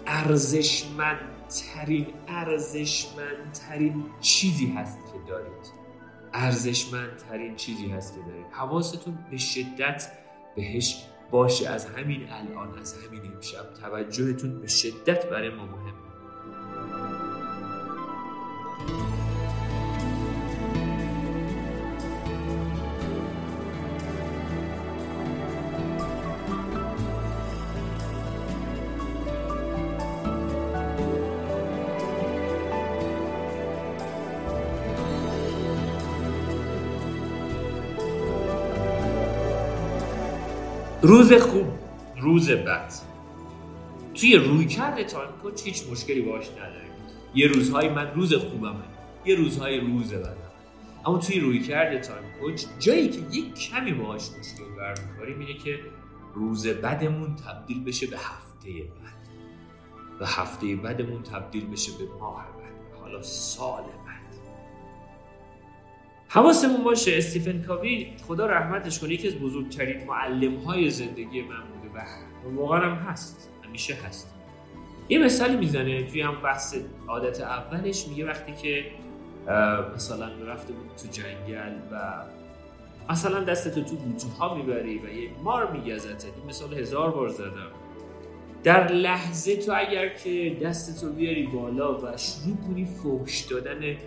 ارزشمندترین 0.08 2.08
ارزشمندترین 2.28 4.06
چیزی 4.22 4.68
هست 4.68 4.98
که 4.98 5.20
دارید. 5.28 5.74
ارزشمندترین 6.34 7.56
چیزی 7.56 7.88
هست 7.88 8.16
که 8.16 8.20
دارید. 8.20 8.46
حواستون 8.52 9.18
به 9.32 9.38
شدت 9.38 10.12
بهش 10.56 11.06
باشه. 11.32 11.70
از 11.70 11.86
همین 11.86 12.32
الان 12.32 12.80
از 12.80 12.98
همین 12.98 13.22
امشب. 13.36 13.74
توجهتون 13.74 14.62
به 14.62 14.68
شدت 14.68 15.30
برای 15.30 15.50
ما 15.50 15.66
مهمه. 15.66 15.93
روز 41.06 41.34
خوب. 41.34 41.66
روز 42.22 42.50
بد. 42.52 42.94
توی 44.14 44.36
روی 44.36 44.66
کرده 44.66 45.06
کوچ 45.42 45.62
هیچ 45.64 45.84
مشکلی 45.92 46.22
باش 46.22 46.52
نداریم. 46.52 46.92
یه 47.36 47.48
روزهای 47.48 47.90
من 47.90 48.14
روز 48.14 48.34
خوبمه. 48.34 48.84
یه 49.26 49.36
روزهای 49.36 49.80
روز 49.80 50.14
بدم. 50.14 50.36
اما 51.06 51.18
توی 51.18 51.40
روی 51.40 51.60
کرده 51.60 52.00
تایم 52.00 52.24
کوچ 52.40 52.66
جایی 52.80 53.10
که 53.10 53.20
یک 53.32 53.54
کمی 53.54 53.94
باهاش 53.94 54.22
مشکل 54.40 54.64
برمیخوریم 54.78 55.40
اینه 55.40 55.54
که 55.54 55.80
روز 56.36 56.68
بدمون 56.68 57.36
تبدیل 57.36 57.84
بشه 57.84 58.08
به 58.08 58.18
هفته 58.18 58.70
بد 58.70 59.24
و 60.22 60.26
هفته 60.26 60.76
بدمون 60.76 61.24
تبدیل 61.24 61.66
بشه 61.66 61.92
به 61.92 62.20
ماه 62.20 62.46
بد 62.46 63.00
حالا 63.02 63.22
سال 63.22 63.84
حواسمون 66.34 66.84
باشه 66.84 67.18
استیفن 67.18 67.62
کاوی 67.62 68.14
خدا 68.28 68.46
رحمتش 68.46 69.00
کنه 69.00 69.14
یکی 69.14 69.28
از 69.28 69.36
بزرگترین 69.36 70.08
معلم 70.08 70.56
های 70.56 70.90
زندگی 70.90 71.42
من 71.42 71.64
بوده 71.74 71.96
و 71.96 72.56
واقعا 72.56 72.80
هم 72.80 72.96
هست 72.96 73.50
همیشه 73.66 73.94
هست. 73.94 74.36
یه 75.10 75.20
مثالی 75.20 75.58
می‌زنه 75.58 76.04
توی 76.04 76.22
هم 76.22 76.42
بحث 76.42 76.76
عادت 77.08 77.42
اولش 77.42 78.08
میگه 78.08 78.26
وقتی 78.26 78.54
که 78.54 78.86
مثلا 79.96 80.28
رفته 80.46 80.74
بود 80.74 80.92
تو 80.96 81.08
جنگل 81.08 81.74
و 81.92 82.24
مثلا 83.10 83.44
دستتو 83.44 83.82
تو 83.84 84.28
ها 84.40 84.56
می‌بری 84.56 85.00
و 85.00 85.10
یه 85.10 85.30
مار 85.44 85.72
میگزته 85.72 86.28
این 86.38 86.46
مثال 86.48 86.74
هزار 86.74 87.12
بار 87.12 87.30
زدم. 87.30 87.72
در 88.64 88.92
لحظه 88.92 89.56
تو 89.56 89.74
اگر 89.76 90.10
که 90.10 90.58
دستتو 90.62 91.14
بیاری 91.14 91.44
بالا 91.44 91.98
و 91.98 92.18
شروع 92.18 92.58
کنی 92.68 92.86
فوش 92.86 93.42
دادن 93.42 93.98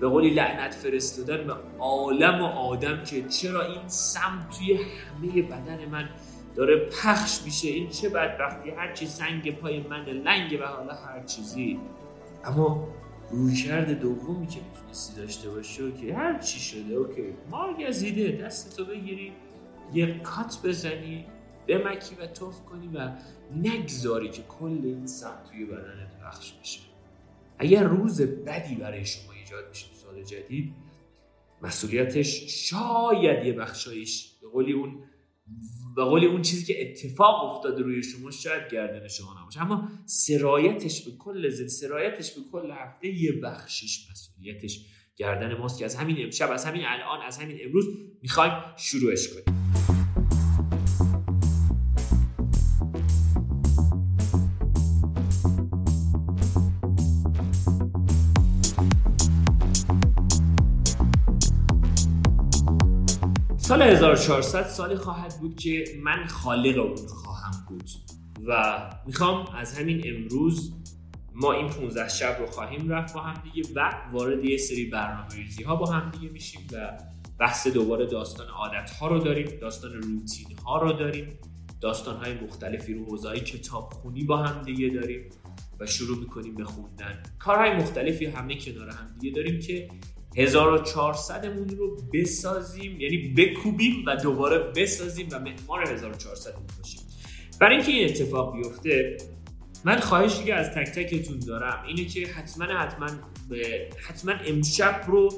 به 0.00 0.08
قولی 0.08 0.30
لعنت 0.30 0.74
فرستادن 0.74 1.46
به 1.46 1.54
عالم 1.78 2.42
و 2.42 2.44
آدم 2.44 3.04
که 3.04 3.22
چرا 3.28 3.66
این 3.66 3.88
سم 3.88 4.48
توی 4.58 4.74
همه 4.74 5.42
بدن 5.42 5.88
من 5.90 6.08
داره 6.56 6.76
پخش 6.76 7.42
میشه؟ 7.44 7.68
این 7.68 7.88
چه 7.88 8.08
بدبختی؟ 8.08 8.70
هرچی 8.70 9.06
سنگ 9.06 9.58
پای 9.58 9.80
من 9.80 10.04
لنگ 10.04 10.58
و 10.60 10.66
حالا 10.66 10.94
هر 10.94 11.22
چیزی. 11.22 11.80
اما 12.44 12.88
رویکرد 13.30 14.00
دومی 14.00 14.46
که 14.46 14.60
می‌تونستی 14.60 15.20
داشته 15.20 15.50
باشه 15.50 15.92
که 15.92 16.14
هر 16.14 16.38
چی 16.38 16.60
شده 16.60 16.94
اوکی. 16.94 17.22
ما 17.50 17.72
گزیده 17.72 18.44
دستتو 18.44 18.84
بگیری 18.84 19.32
یه 19.94 20.18
کات 20.18 20.58
بزنی 20.64 21.24
بمکی 21.68 22.14
و 22.14 22.26
توف 22.26 22.60
کنی 22.60 22.90
و 22.94 23.10
نگذاری 23.56 24.28
که 24.28 24.42
کل 24.42 24.80
این 24.84 25.06
سم 25.06 25.34
توی 25.50 25.64
بدنت 25.64 26.20
پخش 26.24 26.52
بشه. 26.52 26.80
اگر 27.58 27.84
روز 27.84 28.22
بدی 28.22 28.74
برای 28.74 29.04
شما 29.04 29.33
ایجاد 29.54 29.68
میشه 29.68 29.86
سال 29.94 30.22
جدید. 30.22 30.74
مسئولیتش 31.62 32.44
شاید 32.70 33.46
یه 33.46 33.52
بخشایش 33.52 34.30
به 34.42 34.48
قولی 34.48 34.72
اون 34.72 35.04
به 35.96 36.04
قولی 36.04 36.26
اون 36.26 36.42
چیزی 36.42 36.64
که 36.64 36.90
اتفاق 36.90 37.56
افتاده 37.56 37.82
روی 37.82 38.02
شما 38.02 38.30
شاید 38.30 38.72
گردن 38.72 39.08
شما 39.08 39.40
نباشه. 39.40 39.62
اما 39.62 39.88
سرایتش 40.06 41.02
به 41.04 41.10
کل 41.18 41.48
زد 41.48 41.66
سرایتش 41.66 42.32
به 42.32 42.40
کل 42.52 42.70
هفته 42.70 43.08
یه 43.08 43.32
بخشش 43.32 44.10
مسئولیتش 44.10 44.86
گردن 45.16 45.54
ماست 45.54 45.78
که 45.78 45.84
از 45.84 45.94
همین 45.94 46.16
امشب 46.24 46.50
از 46.50 46.64
همین 46.64 46.82
الان 46.84 47.22
از 47.26 47.38
همین 47.38 47.58
امروز 47.64 47.84
می‌خوایم 48.22 48.52
شروعش 48.76 49.28
کنیم. 49.28 49.63
سال 63.64 63.82
1400 63.82 64.66
سالی 64.66 64.96
خواهد 64.96 65.34
بود 65.40 65.56
که 65.56 65.84
من 66.02 66.26
خالق 66.26 66.78
اون 66.78 67.06
خواهم 67.06 67.66
بود. 67.68 67.90
و 68.46 68.80
می‌خوام 69.06 69.46
از 69.56 69.78
همین 69.78 70.02
امروز 70.04 70.74
ما 71.34 71.52
این 71.52 71.68
15 71.68 72.08
شب 72.08 72.36
رو 72.40 72.46
خواهیم 72.46 72.88
رفت 72.88 73.14
با 73.14 73.20
هم 73.20 73.42
دیگه 73.42 73.68
و 73.74 73.90
وارد 74.12 74.44
یه 74.44 74.56
سری 74.56 74.84
برنامه 74.84 75.34
ریزی 75.34 75.62
ها 75.62 75.76
با 75.76 75.86
هم 75.86 76.10
دیگه 76.10 76.32
میشیم 76.32 76.60
و 76.72 76.98
بحث 77.38 77.66
دوباره 77.66 78.06
داستان 78.06 78.46
عادت 78.48 78.90
ها 78.90 79.08
رو 79.08 79.18
داریم 79.18 79.58
داستان 79.60 79.92
روتین 79.92 80.58
ها 80.66 80.82
رو 80.82 80.92
داریم 80.92 81.38
داستان 81.80 82.16
های 82.16 82.34
مختلفی 82.34 82.94
رو 82.94 83.04
حوزه 83.04 83.40
کتاب 83.40 83.92
خونی 83.92 84.24
با 84.24 84.36
هم 84.36 84.62
دیگه 84.62 84.88
داریم 84.88 85.30
و 85.80 85.86
شروع 85.86 86.18
می‌کنیم 86.18 86.54
به 86.54 86.64
خوندن. 86.64 87.22
کارهای 87.38 87.76
مختلفی 87.76 88.26
همه 88.26 88.58
کنار 88.60 88.88
هم 88.88 89.16
دیگه 89.20 89.36
داریم 89.36 89.60
که 89.60 89.88
1400 90.36 91.46
مون 91.46 91.68
رو 91.68 91.96
بسازیم 92.12 93.00
یعنی 93.00 93.34
بکوبیم 93.36 94.04
و 94.06 94.16
دوباره 94.16 94.58
بسازیم 94.58 95.28
و 95.32 95.38
معمار 95.38 95.92
1400 95.92 96.54
باشیم. 96.78 97.00
برای 97.60 97.76
اینکه 97.76 97.92
این 97.92 98.08
اتفاق 98.08 98.56
بیفته 98.56 99.16
من 99.84 99.98
خواهشی 99.98 100.44
که 100.44 100.54
از 100.54 100.70
تک 100.70 100.90
تکتون 100.90 101.38
دارم 101.38 101.84
اینه 101.86 102.04
که 102.04 102.26
حتما 102.26 102.64
حتما 102.64 103.06
حتما 104.08 104.32
امشب 104.46 105.04
رو 105.06 105.28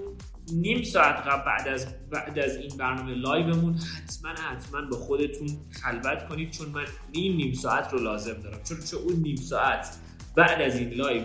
نیم 0.53 0.83
ساعت 0.83 1.17
قبل 1.17 1.45
بعد 1.45 1.69
از 1.69 1.87
بعد 2.11 2.39
از 2.39 2.57
این 2.57 2.77
برنامه 2.79 3.15
لایومون 3.15 3.75
حتما 3.75 4.31
حتما 4.31 4.81
با 4.91 4.97
خودتون 4.97 5.49
خلوت 5.71 6.29
کنید 6.29 6.51
چون 6.51 6.69
من 6.69 6.85
نیم 7.15 7.37
نیم 7.37 7.53
ساعت 7.53 7.93
رو 7.93 7.99
لازم 7.99 8.33
دارم. 8.33 8.61
چون 8.69 8.77
چون 8.91 9.01
اون 9.01 9.23
نیم 9.23 9.37
ساعت 9.37 9.97
بعد 10.37 10.61
از 10.61 10.77
این 10.79 10.91
live 10.91 11.23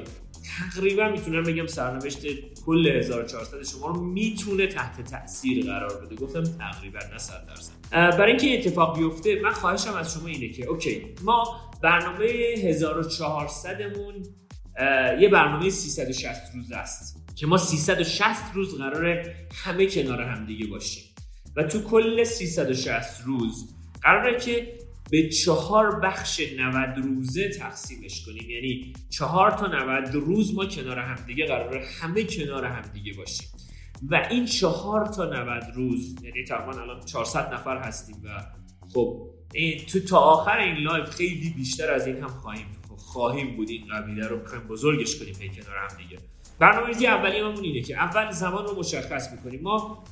تقریبا 0.59 1.09
می‌تونم 1.09 1.43
بگم 1.43 1.67
سرنوشت 1.67 2.19
کل 2.65 2.87
1400 2.87 3.63
شما 3.63 3.87
رو 3.87 4.01
می‌تونه 4.01 4.67
تحت 4.67 5.11
تاثیر 5.11 5.65
قرار 5.65 6.05
بده. 6.05 6.15
گفتم 6.15 6.43
تقریبا 6.43 6.99
نه 7.11 7.17
100 7.17 7.47
درصد. 7.47 7.71
برای 7.91 8.31
اینکه 8.31 8.59
اتفاق 8.59 8.97
بیفته 8.97 9.41
من 9.43 9.51
خواهشم 9.51 9.93
از 9.93 10.13
شما 10.13 10.27
اینه 10.27 10.49
که 10.49 10.65
okay 10.65 11.05
ما 11.23 11.71
برنامه 11.81 12.25
1400 12.57 13.97
مون 13.97 14.25
یه 15.19 15.29
برنامه 15.29 15.69
360 15.69 16.41
روز 16.55 16.71
است 16.71 17.25
که 17.35 17.47
ما 17.47 17.57
360 17.57 18.25
روز 18.53 18.77
قراره 18.77 19.35
همه 19.53 19.85
کنار 19.85 20.21
هم 20.21 20.45
دیگه 20.45 20.67
باشیم. 20.67 21.03
و 21.55 21.63
تو 21.63 21.81
کل 21.81 22.23
360 22.23 23.21
روز 23.25 23.75
قراره 24.03 24.39
که 24.39 24.77
به 25.11 25.29
چهار 25.29 25.99
بخش 25.99 26.41
90 26.57 27.05
روزه 27.05 27.49
تقسیمش 27.49 28.25
کنیم. 28.25 28.49
یعنی 28.49 28.93
چهار 29.09 29.51
تا 29.51 29.67
90 29.67 30.15
روز 30.15 30.55
ما 30.55 30.65
کنار 30.65 30.99
همدیگه 30.99 31.45
قراره 31.45 31.85
همه 32.01 32.23
کنار 32.23 32.65
همدیگه 32.65 33.13
باشیم. 33.13 33.47
و 34.09 34.27
این 34.29 34.45
چهار 34.45 35.05
تا 35.05 35.25
90 35.25 35.63
روز 35.75 36.15
یعنی 36.23 36.43
تقریبا 36.43 36.81
الان 36.81 37.05
400 37.05 37.53
نفر 37.53 37.77
هستیم 37.77 38.15
و 38.23 38.43
خب 38.93 39.29
تو 39.91 39.99
تا 39.99 40.17
آخر 40.17 40.57
این 40.57 40.77
live 40.77 41.09
خیلی 41.09 41.49
بیشتر 41.49 41.93
از 41.93 42.07
این 42.07 42.17
هم 42.17 42.27
خواهیم 42.27 42.65
خواهیم 42.97 43.55
بود. 43.55 43.69
این 43.69 43.87
قبیله 43.87 44.27
رو 44.27 44.39
می‌خوایم 44.39 44.67
بزرگش 44.67 45.19
کنیم 45.19 45.35
هی 45.39 45.49
کنار 45.49 45.77
هم 45.77 45.97
دیگه 45.97 46.17
برنامه‌ریزی 46.61 47.07
اولی 47.07 47.39
همون 47.39 47.63
اینه 47.63 47.81
که 47.81 47.95
اول 47.95 48.31
زمان 48.31 48.65
رو 48.65 48.79
مشخص 48.79 49.31
می‌کنیم. 49.31 49.61
ما 49.61 50.03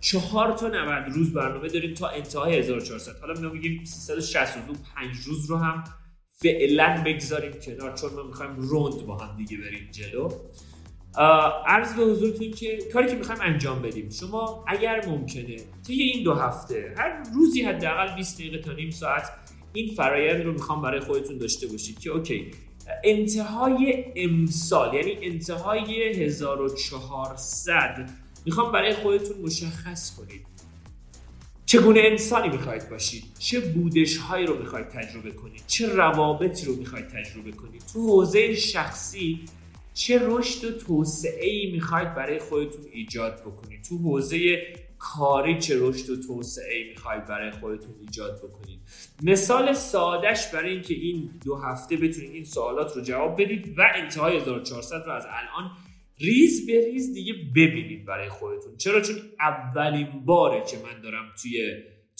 چهار 0.00 0.52
تا 0.52 0.68
90 0.68 1.12
روز 1.14 1.32
برنامه 1.32 1.68
داریم 1.68 1.94
تا 1.94 2.08
انتهای 2.08 2.58
1400 2.58 3.20
حالا 3.20 3.40
ما 3.40 3.48
میگیم 3.48 3.84
365 3.84 5.16
روز 5.26 5.50
رو 5.50 5.56
هم 5.56 5.84
فعلا 6.26 7.02
بگذاریم 7.06 7.52
کنار 7.52 7.94
چون 7.94 8.10
ما 8.14 8.22
می‌خوایم 8.22 8.56
روند 8.56 9.06
با 9.06 9.16
هم 9.16 9.36
دیگه 9.36 9.56
بریم 9.56 9.88
جلو. 9.90 10.28
عرض 11.66 11.94
به 11.94 12.02
حضورتون 12.02 12.50
که 12.50 12.78
کاری 12.92 13.08
که 13.08 13.14
می‌خوایم 13.14 13.40
انجام 13.40 13.82
بدیم. 13.82 14.10
شما 14.10 14.64
اگر 14.68 15.06
ممکنه 15.08 15.56
طی 15.86 15.92
این 15.92 16.24
دو 16.24 16.34
هفته 16.34 16.94
هر 16.98 17.22
روزی 17.34 17.62
حداقل 17.62 18.14
20 18.16 18.38
دقیقه 18.38 18.58
تا 18.58 18.72
نیم 18.72 18.90
ساعت 18.90 19.30
این 19.72 19.94
فرایند 19.94 20.44
رو 20.44 20.52
می‌خوام 20.52 20.82
برای 20.82 21.00
خودتون 21.00 21.38
داشته 21.38 21.66
باشید 21.66 21.98
که 21.98 22.10
اوکی 22.10 22.50
انتهای 23.04 24.04
امسال 24.16 24.94
یعنی 24.94 25.18
انتهای 25.22 26.02
1400 26.24 28.10
می‌خوام 28.46 28.72
برای 28.72 28.94
خودتون 28.94 29.36
مشخص 29.42 30.16
کنید. 30.16 30.46
چگونه 31.66 32.00
انسانی 32.00 32.48
می‌خواید 32.48 32.88
باشید؟ 32.88 33.24
چه 33.38 33.60
بودش 33.60 34.16
هایی 34.16 34.46
رو 34.46 34.58
می‌خواید 34.58 34.88
تجربه 34.88 35.30
کنید؟ 35.30 35.62
چه 35.66 35.86
روابطی 35.86 36.66
رو 36.66 36.76
می‌خواید 36.76 37.08
تجربه 37.08 37.52
کنید؟ 37.52 37.82
تو 37.92 38.06
حوزه 38.06 38.54
شخصی 38.54 39.40
چه 39.94 40.20
رشد 40.22 40.64
و 40.64 40.78
توسعه 40.78 41.50
ای 41.50 41.70
می‌خواید 41.72 42.14
برای 42.14 42.38
خودتون 42.38 42.84
ایجاد 42.92 43.40
بکنید؟ 43.40 43.82
تو 43.82 43.98
حوزه 43.98 44.62
کاری 44.98 45.58
چه 45.58 45.74
رشد 45.80 46.10
و 46.10 46.16
توسعه 46.16 46.74
ای 46.74 46.88
می‌خواید 46.90 47.24
برای 47.24 47.50
خودتون 47.50 47.94
ایجاد 48.00 48.38
بکنید. 48.38 48.80
مثال 49.22 49.72
سادش 49.72 50.46
برای 50.52 50.72
اینکه 50.72 50.94
این 50.94 51.30
دو 51.44 51.56
هفته 51.56 51.96
بتونید 51.96 52.30
این 52.30 52.44
سوالات 52.44 52.96
رو 52.96 53.02
جواب 53.02 53.42
بدید 53.42 53.78
و 53.78 53.82
انتهای 53.94 54.36
1400 54.36 55.02
رو 55.06 55.12
از 55.12 55.26
الان 55.28 55.70
ریز 56.18 56.66
به 56.66 56.84
ریز 56.86 57.14
دیگه 57.14 57.32
ببینید 57.56 58.06
برای 58.06 58.28
خودتون. 58.28 58.76
چرا؟ 58.76 59.00
چون 59.00 59.16
اولین 59.40 60.24
باره 60.24 60.64
که 60.70 60.76
من 60.76 61.00
دارم 61.00 61.30
توی 61.42 61.72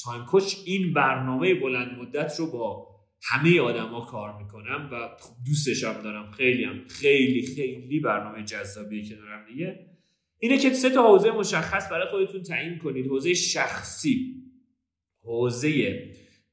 Time 0.05 0.25
Coach 0.25 0.55
این 0.65 0.93
برنامه 0.93 1.55
بلند 1.55 1.99
مدت 1.99 2.39
رو 2.39 2.51
با 2.51 2.95
همه 3.23 3.61
آدما 3.61 4.01
کار 4.01 4.43
می‌کنم 4.43 4.89
و 4.93 5.09
دوستشم 5.47 6.03
دارم 6.03 6.31
خیلی 6.31 6.65
هم 6.65 6.89
خیلی 6.89 7.47
خیلی 7.57 8.01
برنامه 8.01 8.45
جذابیه 8.45 9.03
که 9.03 9.15
دارم 9.15 9.47
دیگه. 9.47 9.94
اینه 10.45 10.59
که 10.59 10.75
سه 10.75 10.91
تا 10.91 11.09
حوزه 11.09 11.31
مشخص 11.31 11.91
برای 11.91 12.09
خودتون 12.11 12.43
تعیین 12.43 12.79
کنید. 12.79 13.07
حوزه 13.07 13.35
شخصی 13.35 14.35
حوزه 15.23 16.03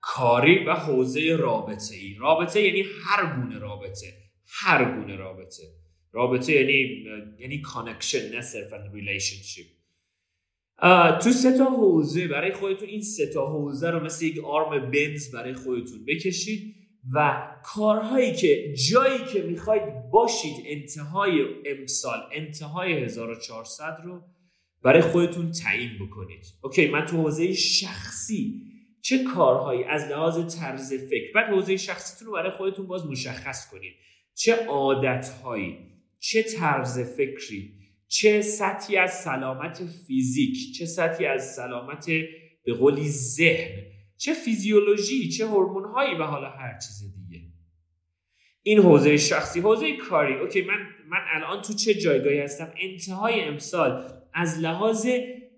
کاری 0.02 0.66
و 0.66 0.74
حوزه 0.74 1.36
رابطه 1.36 1.96
ای 1.96 2.16
رابطه 2.20 2.62
یعنی 2.62 2.86
هر 3.06 3.36
گونه 3.36 3.60
رابطه 3.60 4.14
هر 4.48 4.96
گونه 4.96 5.16
رابطه. 5.16 5.64
رابطه 6.12 6.54
یعنی 6.54 7.06
یعنی 7.40 7.62
connection 7.62 8.36
نه 8.36 8.42
صرفا 8.42 8.78
relationship 8.94 9.68
تو 11.24 11.32
سه 11.32 11.58
تا 11.58 11.66
حوزه 11.66 12.28
برای 12.28 12.54
خودتون 12.54 12.90
این 12.90 13.02
سه 13.02 13.34
تا 13.34 13.48
حوزه 13.48 13.90
رو 13.90 14.04
مثل 14.04 14.26
یک 14.26 14.44
آرم 14.44 14.92
بنز 14.92 15.32
برای 15.32 15.54
خودتون 15.54 16.06
بکشید. 16.08 16.76
و 17.14 17.48
کارهایی 17.64 18.36
که 18.36 18.74
جایی 18.74 19.26
که 19.34 19.42
می‌خواید 19.42 20.10
باشید 20.12 20.56
انتهای 20.66 21.46
امسال 21.66 22.20
انتهای 22.32 22.94
1400 22.94 24.02
رو 24.04 24.22
برای 24.84 25.02
خودتون 25.02 25.52
تعیین 25.52 25.92
بکنید. 26.08 26.46
okay 26.64 26.88
من 26.88 27.06
تو 27.06 27.18
حوزه 27.18 27.54
شخصی 27.54 28.62
چه 29.02 29.24
کارهایی 29.24 29.84
از 29.84 30.04
لحاظ 30.04 30.56
طرز 30.60 30.94
فکر 30.94 31.32
بعد 31.36 31.54
حوزه 31.54 31.78
شخصیتون 31.78 32.28
رو 32.28 32.34
برای 32.34 32.52
خودتون 32.52 32.88
باز 32.88 33.06
مشخص 33.06 33.72
کنید. 33.72 33.94
چه 34.36 34.56
عادتهایی 34.56 35.78
چه 36.20 36.44
طرز 36.44 37.00
فکری 37.00 37.74
چه 38.08 38.42
سطحی 38.42 38.98
از 38.98 39.24
سلامت 39.24 39.86
فیزیک 40.08 40.78
چه 40.78 40.86
سطحی 40.86 41.26
از 41.26 41.56
سلامت 41.56 42.06
به 42.66 42.74
قولی 42.74 43.10
ذهن 43.10 43.91
چه 44.22 44.34
فیزیولوژی 44.34 45.30
چه 45.30 45.48
هورمون‌هایی 45.48 46.16
و 46.16 46.24
حالا 46.24 46.50
هر 46.50 46.80
چیز 46.80 47.14
دیگه. 47.16 47.44
این 48.64 48.80
حوزه 48.80 49.18
شخصی 49.18 49.60
حوزه 49.60 49.98
کاری. 49.98 50.34
اوکی 50.34 50.62
من 50.62 50.80
من 51.10 51.20
الان 51.34 51.62
تو 51.62 51.74
چه 51.74 51.94
جایگاهی 51.94 52.40
هستم؟ 52.40 52.74
انتهای 52.78 53.42
امسال 53.42 54.12
از 54.34 54.60
لحاظ 54.60 55.08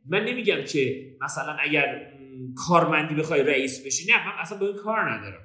من 0.05 0.25
نمیگم 0.25 0.63
که 0.63 1.15
مثلا 1.21 1.57
اگر 1.59 2.13
کارمندی 2.67 3.15
بخوای 3.15 3.43
رئیس 3.43 3.85
بشی 3.85 4.11
نه 4.11 4.27
من 4.27 4.33
اصلا 4.39 4.57
با 4.57 4.67
این 4.67 4.75
کار 4.75 5.11
ندارم. 5.11 5.41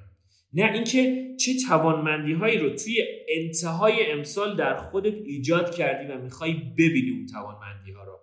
نه 0.53 0.71
اینکه 0.73 1.35
چه 1.39 1.51
توانمندی 1.67 2.33
هایی 2.33 2.57
رو 2.57 2.69
توی 2.69 3.03
انتهای 3.29 4.11
امسال 4.11 4.57
در 4.57 4.77
خودت 4.77 5.13
ایجاد 5.13 5.75
کردی 5.75 6.11
و 6.11 6.17
می‌خوای 6.17 6.53
ببینی 6.53 7.09
اون 7.09 7.25
توانمندی 7.25 7.91
ها 7.91 8.03
رو. 8.03 8.19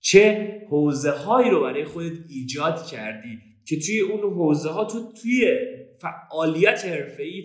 چه 0.00 0.58
حوزه 0.70 1.10
هایی 1.10 1.50
رو 1.50 1.62
برای 1.62 1.84
خودت 1.84 2.18
ایجاد 2.28 2.86
کردی. 2.86 3.51
که 3.68 3.80
توی 3.80 4.00
اون 4.00 4.20
حوزه 4.20 4.70
ها 4.70 4.84
تو 4.84 5.12
توی 5.22 5.58
فعالیت 6.00 6.84
حرفه 6.84 7.42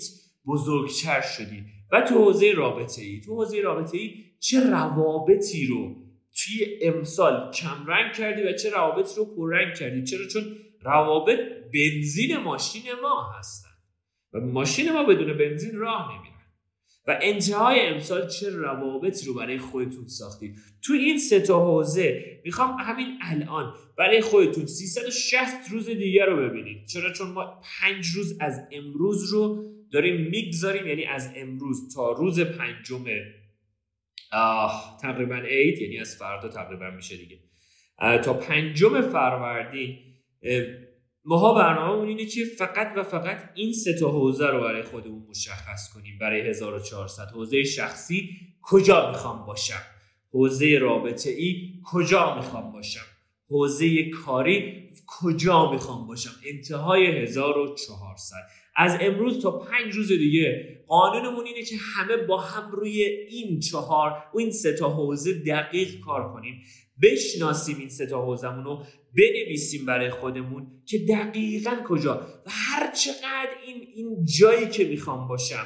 بزرگتر 0.47 1.21
شدی. 1.21 1.63
و 1.91 2.01
تو 2.01 2.15
حوزه 2.15 2.51
رابطه 2.51 3.01
ای 3.01 3.21
تو 3.21 3.35
حوزه 3.35 3.61
رابطه 3.61 3.97
ای 3.97 4.15
چه 4.39 4.69
روابطی 4.69 5.65
رو 5.65 5.95
توی 6.37 6.79
امسال 6.81 7.51
کمرنگ 7.51 8.13
کردی 8.13 8.41
و 8.41 8.53
چه 8.53 8.69
روابطی 8.69 9.15
رو 9.17 9.25
پررنگ 9.25 9.75
کردی؟ 9.75 10.03
چرا؟ 10.03 10.27
چون 10.27 10.43
روابط 10.81 11.39
بنزین 11.73 12.37
ماشین 12.37 12.81
ما 13.01 13.31
هستن. 13.39 13.69
و 14.33 14.39
ماشین 14.39 14.91
ما 14.91 15.03
بدون 15.03 15.37
بنزین 15.37 15.79
راه 15.79 16.17
نمیره. 16.17 16.26
و 17.07 17.19
انتهای 17.21 17.79
امسال 17.79 18.27
چه 18.27 18.49
روابطی 18.49 19.25
رو 19.25 19.33
برای 19.33 19.57
خودتون 19.57 20.07
ساختید؟ 20.07 20.55
تو 20.81 20.93
این 20.93 21.17
سه 21.17 21.39
تا 21.39 21.65
حوزه 21.65 22.41
می‌خوام 22.45 22.77
همین 22.79 23.17
الان 23.21 23.73
برای 23.97 24.21
خودتون 24.21 24.65
360 24.65 25.71
روز 25.71 25.89
دیگه 25.89 26.25
رو 26.25 26.49
ببینید. 26.49 26.85
چرا؟ 26.85 27.13
چون 27.13 27.27
ما 27.27 27.61
5 27.81 28.07
روز 28.07 28.37
از 28.39 28.67
امروز 28.71 29.33
رو 29.33 29.71
داریم 29.91 30.29
می‌گذاریم 30.29 30.87
یعنی 30.87 31.05
از 31.05 31.31
امروز 31.35 31.95
تا 31.95 32.11
روز 32.11 32.39
پنجم 32.39 33.05
تقریبا 35.01 35.35
عید 35.35 35.81
یعنی 35.81 35.99
از 35.99 36.15
فردا 36.15 36.49
تقریبا 36.49 36.91
میشه 36.91 37.17
دیگه. 37.17 37.39
تا 38.23 38.33
پنجم 38.33 39.01
فروردین 39.01 39.97
ماها 41.29 41.53
برنامه 41.53 42.07
اینه 42.07 42.25
که 42.25 42.45
فقط 42.57 42.93
و 42.97 43.03
فقط 43.03 43.49
این 43.55 43.73
سه 43.73 43.93
تا 43.99 44.11
حوزه 44.11 44.47
رو 44.47 44.61
برای 44.61 44.83
خودمون 44.83 45.25
مشخص 45.29 45.93
کنیم. 45.93 46.17
برای 46.21 46.41
1400 46.41 47.27
حوزه 47.33 47.63
شخصی 47.63 48.29
کجا 48.61 49.11
می‌خوام 49.11 49.45
باشم؟ 49.45 49.81
حوزه 50.33 50.77
رابطه 50.77 51.29
ای 51.29 51.73
کجا 51.85 52.35
می‌خوام 52.35 52.71
باشم؟ 52.71 53.05
حوزه 53.49 54.09
کاری 54.09 54.89
کجا 55.07 55.71
می‌خوام 55.71 56.07
باشم؟ 56.07 56.31
انتهای 56.45 57.05
1400 57.05 58.37
از 58.75 58.97
امروز 59.01 59.43
تا 59.43 59.51
پنج 59.51 59.93
روز 59.93 60.07
دیگه 60.07 60.77
قانونمون 60.87 61.45
اینه 61.45 61.63
که 61.63 61.75
همه 61.95 62.17
با 62.17 62.41
هم 62.41 62.71
روی 62.71 63.03
این 63.29 63.59
چهار 63.59 64.11
و 64.33 64.39
این 64.39 64.51
سه 64.51 64.73
تا 64.73 64.89
حوزه 64.89 65.33
دقیق 65.33 65.99
کار 65.99 66.33
کنیم. 66.33 66.61
بشناسیم 67.01 67.77
این 67.77 67.89
سه 67.89 68.05
تا 68.05 68.21
حوزمون 68.25 68.63
رو 68.63 68.83
بنویسیم 69.17 69.85
برای 69.85 70.09
خودمون 70.09 70.81
که 70.85 70.97
دقیقا 70.97 71.75
کجا. 71.87 72.15
و 72.45 72.49
هر 72.49 72.91
چقدر 72.91 73.49
این 73.65 73.87
این 73.95 74.25
جایی 74.25 74.69
که 74.69 74.85
می‌خوام 74.85 75.27
باشم 75.27 75.65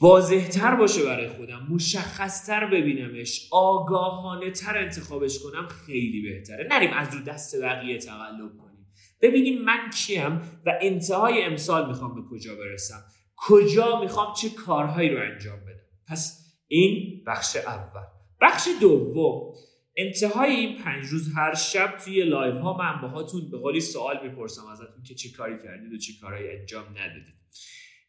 واضح 0.00 0.48
تر 0.48 0.74
باشه 0.74 1.04
برای 1.04 1.28
خودم 1.28 1.66
مشخص 1.70 2.46
تر 2.46 2.66
ببینمش 2.66 3.48
آگاهانه 3.52 4.50
تر 4.50 4.78
انتخابش 4.78 5.38
کنم 5.38 5.68
خیلی 5.68 6.22
بهتره. 6.22 6.68
نریم 6.70 6.90
از 6.92 7.14
رو 7.14 7.22
دست 7.22 7.62
بقیه 7.62 7.98
تقلب 7.98 8.58
کنیم. 8.58 8.86
ببینیم 9.20 9.62
من 9.62 9.90
کیم 9.90 10.36
و 10.66 10.78
انتهای 10.80 11.42
امسال 11.42 11.88
می‌خوام 11.88 12.14
به 12.14 12.20
کجا 12.30 12.54
برسم. 12.54 13.04
کجا 13.36 14.00
می‌خوام 14.00 14.34
چه 14.34 14.48
کارهایی 14.50 15.08
رو 15.08 15.20
انجام 15.32 15.60
بدم. 15.60 15.88
پس 16.08 16.38
این 16.68 17.22
بخش 17.26 17.56
اول. 17.56 18.06
بخش 18.40 18.68
دوم. 18.80 19.54
انتهای 19.96 20.50
این 20.50 20.76
پنج 20.76 21.06
روز 21.06 21.32
هر 21.36 21.54
شب 21.54 21.96
توی 22.04 22.24
live 22.24 22.54
ها 22.54 22.76
من 22.76 23.00
باهاتون 23.02 23.50
به 23.50 23.58
قولی 23.58 23.80
سوال 23.80 24.28
می‌پرسم 24.28 24.66
ازتون 24.72 25.02
که 25.06 25.14
چه 25.14 25.28
کاری 25.36 25.58
کردید 25.64 25.92
و 25.92 25.98
چه 25.98 26.12
کارهایی 26.20 26.48
انجام 26.48 26.84
ندادید. 26.84 27.34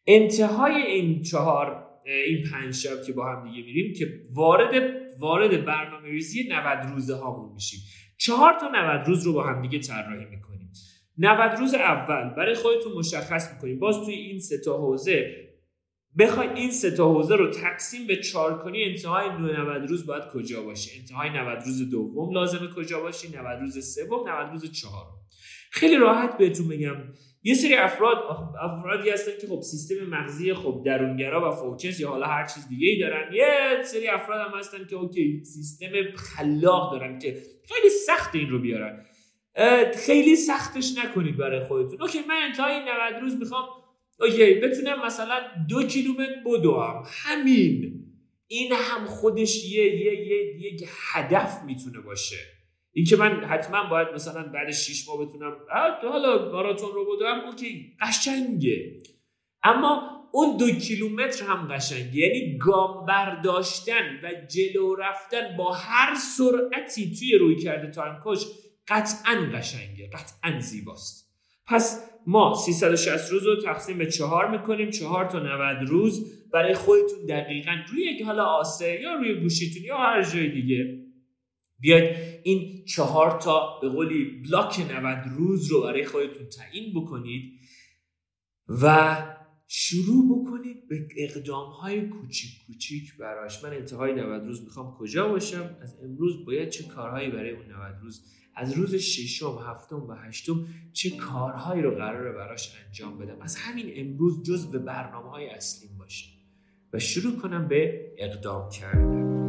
انتهای 0.06 0.74
این 0.74 1.22
چهار 1.22 1.86
این 2.04 2.44
پنج 2.52 2.74
شب 2.74 3.02
که 3.06 3.12
با 3.12 3.32
هم 3.32 3.50
دیگه 3.50 3.62
میریم 3.62 3.94
که 3.98 4.22
وارد 4.34 4.94
وارد 5.18 5.64
برنامه 5.64 6.08
ریزی 6.08 6.48
90 6.48 6.92
روزه 6.92 7.14
هامون 7.14 7.54
میشیم. 7.54 7.80
چهار 8.18 8.52
تا 8.60 8.70
90 8.74 9.08
روز 9.08 9.24
رو 9.24 9.32
با 9.32 9.42
هم 9.42 9.62
دیگه 9.62 9.78
طراحی 9.78 10.24
می‌کنیم. 10.24 10.72
90 11.18 11.58
روز 11.58 11.74
اول 11.74 12.34
برای 12.36 12.54
خودتون 12.54 12.92
مشخص 12.92 13.54
می‌کنیم. 13.54 13.78
باز 13.78 14.04
توی 14.04 14.14
این 14.14 14.38
سه 14.38 14.58
تا 14.58 14.78
حوزه 14.78 15.43
بخوای 16.18 16.48
این 16.48 16.70
سه 16.70 16.90
تا 16.90 17.12
حوزه 17.12 17.36
رو 17.36 17.50
تقسیم 17.50 18.06
به 18.06 18.16
چهار 18.16 18.58
کنی 18.58 18.84
انتهای 18.84 19.28
90 19.28 19.88
روز 19.88 20.06
باید 20.06 20.24
کجا 20.24 20.62
باشی؟ 20.62 21.00
انتهای 21.00 21.30
90 21.30 21.62
روز 21.66 21.90
دوم 21.90 22.34
لازمه 22.34 22.68
کجا 22.76 23.00
باشی؟ 23.00 23.28
90 23.28 23.60
روز 23.60 23.94
سوم 23.94 24.28
90 24.28 24.50
روز 24.50 24.72
چهارم. 24.72 25.12
خیلی 25.70 25.96
راحت 25.96 26.38
بهتون 26.38 26.68
بگم. 26.68 26.96
یه 27.42 27.54
سری 27.54 27.74
افراد 27.74 28.16
افرادی 28.60 29.10
هستن 29.10 29.32
که 29.40 29.46
خب 29.46 29.60
سیستم 29.60 29.94
مغزی 30.10 30.54
خب 30.54 30.82
درونگرا 30.86 31.48
و 31.48 31.54
فوکس 31.56 32.00
یا 32.00 32.08
حالا 32.08 32.26
هر 32.26 32.46
چیز 32.46 32.68
دیگه 32.68 32.88
ای 32.88 32.98
دارن. 32.98 33.34
یه 33.34 33.82
سری 33.84 34.08
افراد 34.08 34.50
هم 34.50 34.58
هستن 34.58 34.86
که 34.90 34.96
اوکی 34.96 35.44
سیستم 35.44 35.86
خلاق 36.16 36.92
دارن 36.92 37.18
که 37.18 37.42
خیلی 37.68 37.90
سخت 38.06 38.34
این 38.34 38.50
رو 38.50 38.58
بیارن. 38.58 39.04
خیلی 40.06 40.36
سختش 40.36 40.94
نکنید 41.04 41.36
برای 41.36 41.64
خودتون. 41.64 42.02
okay 42.02 42.18
من 42.28 42.34
انتهای 42.34 42.80
90 42.80 43.22
روز 43.22 43.36
می‌خوام 43.36 43.64
okay 44.20 44.54
بتونم 44.54 45.06
مثلا 45.06 45.40
دو 45.68 45.82
کیلومتر 45.82 46.34
بدوم. 46.46 47.02
همین. 47.06 48.00
این 48.46 48.72
هم 48.72 49.04
خودش 49.06 49.64
یه 49.64 49.84
یه 49.84 50.26
یه 50.26 50.72
یک 50.72 50.88
هدف 51.12 51.62
می‌تونه 51.66 52.00
باشه. 52.00 52.36
این 52.92 53.04
که 53.04 53.16
من 53.16 53.44
حتما 53.44 53.84
باید 53.90 54.08
مثلا 54.08 54.42
بعد 54.42 54.70
6 54.72 55.08
ماه 55.08 55.26
بتونم 55.26 55.56
حالا 56.02 56.52
ماراتون 56.52 56.92
رو 56.92 57.16
بدوم 57.16 57.40
okay 57.40 57.96
قشنگه. 58.00 59.02
اما 59.62 60.10
اون 60.32 60.56
دو 60.56 60.70
کیلومتر 60.70 61.44
هم 61.44 61.68
قشنگه. 61.68 62.16
یعنی 62.16 62.58
گام 62.58 63.06
برداشتن 63.06 64.20
و 64.22 64.30
جلو 64.48 64.94
رفتن 64.94 65.56
با 65.56 65.72
هر 65.72 66.14
سرعتی 66.14 67.16
توی 67.18 67.38
رویکرد 67.38 67.90
Time 67.90 68.14
Coach 68.24 68.44
قطعا 68.88 69.50
قشنگه 69.54 70.10
قطعا 70.12 70.60
زیباست. 70.60 71.34
پس 71.66 72.10
ما 72.26 72.54
360 72.54 73.30
روز 73.32 73.46
رو 73.46 73.62
تقسیم 73.62 73.98
به 73.98 74.06
چهار 74.06 74.50
می‌کنیم. 74.50 74.90
چهار 74.90 75.24
تا 75.24 75.38
90 75.38 75.88
روز 75.88 76.44
برای 76.52 76.74
خودتون 76.74 77.26
دقیقا 77.28 77.72
روی 77.92 78.02
یک 78.02 78.22
حالا 78.22 78.44
آسه 78.44 79.00
یا 79.00 79.14
روی 79.14 79.40
گوشیتون 79.40 79.82
یا 79.84 79.96
هر 79.96 80.22
جای 80.22 80.48
دیگه. 80.48 81.04
بیاید 81.80 82.16
این 82.42 82.84
چهار 82.84 83.40
تا 83.40 83.78
به 83.82 83.88
قولی 83.88 84.24
بلاک 84.24 84.80
90 84.90 85.18
روز 85.36 85.70
رو 85.70 85.82
برای 85.82 86.04
خودتون 86.04 86.46
تعیین 86.46 86.92
بکنید 86.94 87.52
و 88.68 89.16
شروع 89.66 90.38
بکنید 90.38 90.88
به 90.88 91.06
اقدام 91.16 91.70
های 91.70 92.08
کوچیک 92.08 92.50
کوچیک 92.66 93.16
براش. 93.16 93.64
من 93.64 93.70
انتهای 93.70 94.12
90 94.12 94.44
روز 94.44 94.62
می‌خوام 94.64 94.96
کجا 94.98 95.28
باشم؟ 95.28 95.76
از 95.82 95.98
امروز 96.02 96.44
باید 96.44 96.68
چه 96.68 96.84
کارهایی 96.84 97.30
برای 97.30 97.50
اون 97.50 97.66
90 97.66 97.94
روز 98.02 98.24
از 98.56 98.72
روز 98.72 98.94
ششم 98.94 99.58
هفتم 99.66 100.02
و 100.02 100.14
هشتم 100.14 100.66
چه 100.92 101.10
کارهایی 101.10 101.82
رو 101.82 101.90
قراره 101.90 102.32
براش 102.32 102.76
انجام 102.86 103.18
بدم؟ 103.18 103.36
از 103.40 103.56
همین 103.56 103.92
امروز 103.96 104.42
جز 104.42 104.70
به 104.70 104.78
برنامه 104.78 105.30
های 105.30 105.48
اصلیم 105.48 105.98
باشه. 105.98 106.26
و 106.92 106.98
شروع 106.98 107.36
کنم 107.40 107.68
به 107.68 108.12
اقدام 108.18 108.70
کردن. 108.70 109.43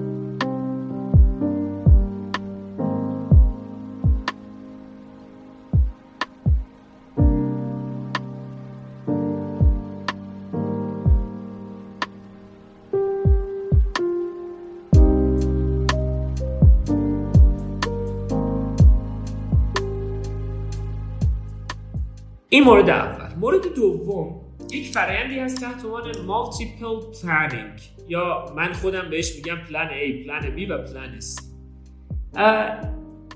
مورد 22.65 22.89
اول. 22.89 23.35
مورد 23.39 23.73
دوم 23.75 24.41
یک 24.71 24.87
فرایندی 24.93 25.39
هست 25.39 25.61
تحت 25.61 25.85
عنوان 25.85 26.21
multiple 26.25 26.95
planning 27.21 27.81
یا 28.07 28.53
من 28.55 28.73
خودم 28.73 29.09
بهش 29.09 29.35
میگم 29.35 29.55
plan 29.55 29.87
A 29.87 30.23
plan 30.23 30.41
B 30.41 30.69
و 30.69 30.77
plan 30.77 31.19
C. 31.19 31.43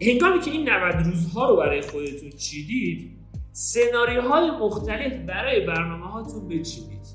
هنگامی 0.01 0.39
که 0.39 0.51
این 0.51 0.69
90 0.69 1.05
روزها 1.05 1.49
رو 1.49 1.55
برای 1.55 1.81
خودتون 1.81 2.29
چیدید 2.29 3.19
سناریوهای 3.51 4.51
مختلف 4.51 5.13
برای 5.13 5.65
برنامه 5.65 6.05
هاتون 6.05 6.47
بچینید. 6.47 7.05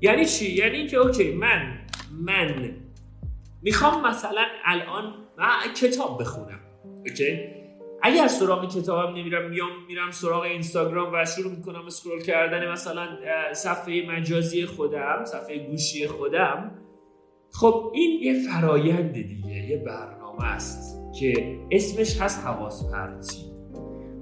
یعنی 0.00 0.24
چی؟ 0.24 0.52
یعنی 0.52 0.76
اینکه 0.76 0.96
okay 0.96 1.32
من 1.32 1.78
من 2.20 2.74
می‌خوام 3.62 4.06
مثلا 4.06 4.42
الان 4.64 5.14
کتاب 5.80 6.20
بخونم 6.20 6.60
okay؟ 7.06 7.55
اگر 8.06 8.26
سراغ 8.26 8.74
کتابم 8.76 9.16
نمیرم 9.16 9.50
میام 9.50 9.70
میرم 9.88 10.10
سراغ 10.10 10.42
اینستاگرام 10.42 11.12
و 11.14 11.24
شروع 11.24 11.50
می‌کنم 11.50 11.86
scroll 11.86 12.22
کردن 12.22 12.72
مثلا 12.72 13.08
صفحه 13.52 14.06
مجازی 14.10 14.66
خودم 14.66 15.24
صفحه 15.24 15.66
گوشی 15.66 16.06
خودم. 16.06 16.70
خب 17.52 17.92
این 17.94 18.20
یه 18.22 18.34
فرایند 18.48 19.12
دیگه 19.12 19.70
یه 19.70 19.84
برنامه 19.86 20.44
است 20.44 20.98
که 21.20 21.58
اسمش 21.70 22.20
هست 22.20 22.46
حواس 22.46 22.92
پرتی 22.92 23.52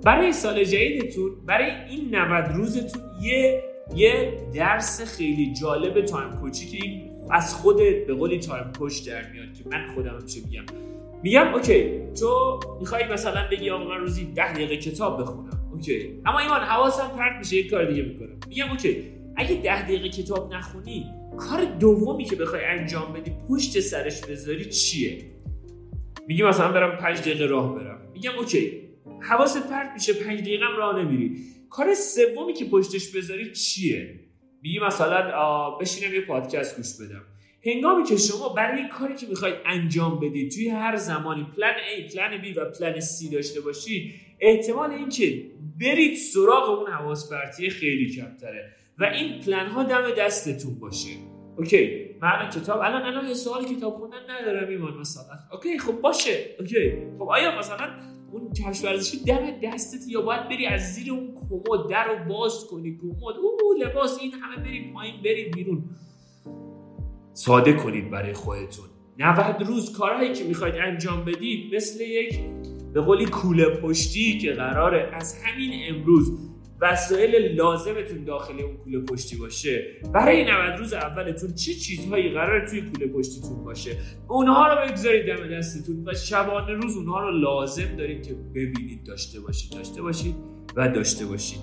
برای 0.05 0.33
سال 0.33 0.65
جدیدتون 0.65 1.31
برای 1.47 1.71
این 1.91 2.15
90 2.15 2.53
روزتون 2.55 3.03
یه 3.23 3.65
یه 3.95 4.39
درس 4.55 5.17
خیلی 5.17 5.53
جالب 5.61 6.01
Time 6.05 6.31
Coach 6.31 6.61
ی 6.61 6.67
که 6.67 7.11
از 7.31 7.55
خود 7.55 7.77
به 7.77 8.15
قولی 8.15 8.39
Time 8.39 8.73
Coach 8.79 9.09
در 9.09 9.33
میاد 9.33 9.55
که 9.55 9.69
من 9.71 9.95
خودم 9.95 10.27
چه 10.27 10.41
میگم. 10.47 10.94
میگم 11.25 11.55
okay 11.55 12.01
تو 12.21 12.61
می‌خوای 12.81 13.05
مثلا 13.09 13.49
بگی 13.51 13.71
آقا 13.71 13.85
من 13.85 14.01
روزی 14.01 14.25
ده 14.25 14.53
دقیقه 14.53 14.77
کتاب 14.77 15.21
بخونم 15.21 15.71
okay 15.73 16.21
اما 16.27 16.39
ایمان 16.39 16.61
حواسم 16.61 17.09
پرت 17.09 17.39
میشه 17.39 17.57
یک 17.57 17.71
کار 17.71 17.85
دیگه 17.85 18.03
می‌کنم. 18.03 18.41
میگم 18.49 18.71
okay 18.71 19.05
اگه 19.37 19.55
ده 19.55 19.83
دقیقه 19.83 20.09
کتاب 20.09 20.55
نخونی 20.55 21.07
کار 21.39 21.65
دومی 21.65 22.25
که 22.25 22.37
بخوای 22.37 22.65
انجام 22.65 23.13
بدی 23.13 23.33
پشت 23.49 23.81
سرش 23.81 24.21
بذاری 24.21 24.65
چیه؟ 24.65 25.25
میگی 26.27 26.43
مثلا 26.43 26.73
برم 26.73 26.97
پنج 26.97 27.21
دقیقه 27.21 27.47
راه 27.47 27.75
برم. 27.75 27.99
میگم 28.13 28.33
okay 28.39 28.89
حواست 29.21 29.71
پرت 29.71 29.91
میشه 29.95 30.13
پنج 30.13 30.41
دقیقه 30.41 30.65
راه 30.77 31.03
نمیری. 31.03 31.37
کار 31.71 31.95
سومی 31.95 32.53
که 32.53 32.65
پشتش 32.65 33.17
بذاری 33.17 33.53
چیه؟ 33.53 34.21
میگی 34.63 34.79
مثلا 34.79 35.71
بشینم 35.71 36.15
یه 36.15 36.21
پادکست 36.21 36.77
گوش 36.77 36.95
بدم. 37.01 37.23
هنگامی 37.67 38.05
که 38.05 38.17
شما 38.17 38.49
برای 38.49 38.89
کاری 38.89 39.15
که 39.15 39.27
می‌خواید 39.27 39.55
انجام 39.67 40.21
بدید 40.21 40.51
توی 40.51 40.69
هر 40.69 40.97
زمانی 40.97 41.47
plan 41.57 41.73
A، 41.73 42.13
plan 42.13 42.43
B 42.43 42.57
و 42.57 42.65
plan 42.65 43.01
C 43.01 43.33
داشته 43.33 43.61
باشید 43.61 44.15
احتمال 44.41 44.91
اینکه 44.91 45.51
برید 45.81 46.17
سراغ 46.17 46.79
اون 46.79 46.91
حواس 46.91 47.33
پرتی 47.33 47.71
خیلی 47.71 48.11
کمتره 48.11 48.73
و 48.99 49.05
این 49.05 49.41
پلن 49.41 49.67
ها 49.67 49.83
دم 49.83 50.11
دستتون 50.19 50.79
باشه. 50.79 51.11
okay 51.57 52.05
من 52.23 52.51
کتاب 52.51 52.81
الان 52.81 53.03
الان 53.03 53.29
یه 53.29 53.35
سوال 53.35 53.65
کتاب 53.65 53.95
خوندن 53.95 54.17
ندارم 54.31 54.69
ایمان 54.69 54.99
مثلا. 54.99 55.39
okay 55.53 55.79
خب 55.79 55.93
باشه. 55.93 56.57
okay 56.61 56.93
خب 57.19 57.23
آیا 57.23 57.59
مثلا 57.59 57.91
اون 58.33 58.53
کفش 58.53 58.85
ورزشی 58.85 59.25
دم 59.25 59.61
دستت 59.63 60.09
یا 60.09 60.23
باید 60.23 60.49
بری 60.49 60.67
از 60.67 60.95
زیر 60.95 61.13
اون 61.13 61.35
کمد 61.35 61.91
در 61.91 62.05
رو 62.09 62.29
باز 62.29 62.67
کنی؟ 62.71 62.99
کمد 63.03 63.37
او 63.37 63.75
لباس 63.79 64.19
این 64.21 64.33
همه 64.33 64.57
بری 64.65 64.93
پایین 64.93 65.23
بری 65.23 65.45
بیرون. 65.45 65.85
ساده 67.35 67.73
کنید 67.73 68.11
برای 68.11 68.33
خودتون. 68.33 68.85
90 69.19 69.63
روز 69.67 69.93
کارهایی 69.93 70.33
که 70.33 70.45
می‌خواید 70.45 70.75
انجام 70.75 71.25
بدید 71.25 71.75
مثل 71.75 72.01
یک 72.01 72.41
به 72.95 73.01
قولی 73.01 73.27
کوله 73.27 73.69
پشتی 73.69 74.39
که 74.39 74.53
قراره 74.53 75.11
از 75.13 75.43
همین 75.45 75.95
امروز 75.95 76.39
وسایل 76.81 77.55
لازمتون 77.55 78.25
داخل 78.25 78.61
اون 78.61 78.77
کوله 78.77 79.01
پشتی 79.01 79.37
باشه. 79.37 79.85
برای 80.15 80.45
90 80.45 80.79
روز 80.79 80.93
اولتون 80.93 81.55
چه 81.55 81.75
چیزهایی 81.75 82.31
قرار 82.31 82.67
توی 82.69 82.83
کوله 82.83 83.07
پشتیتون 83.07 83.65
باشه؟ 83.65 83.97
اونها 84.29 84.75
رو 84.75 84.89
بگذارید 84.89 85.27
دم 85.27 85.59
دستتون 85.59 86.09
و 86.09 86.15
شبانه 86.15 86.73
روز 86.73 86.97
اونها 86.97 87.21
رو 87.21 87.31
لازم 87.31 87.97
دارید 87.97 88.27
که 88.27 88.35
ببینید 88.35 89.05
داشته 89.05 89.41
باشید 89.41 89.73
داشته 89.73 90.03
باشید 90.03 90.35
و 90.77 90.89
داشته 90.89 91.27
باشید. 91.27 91.61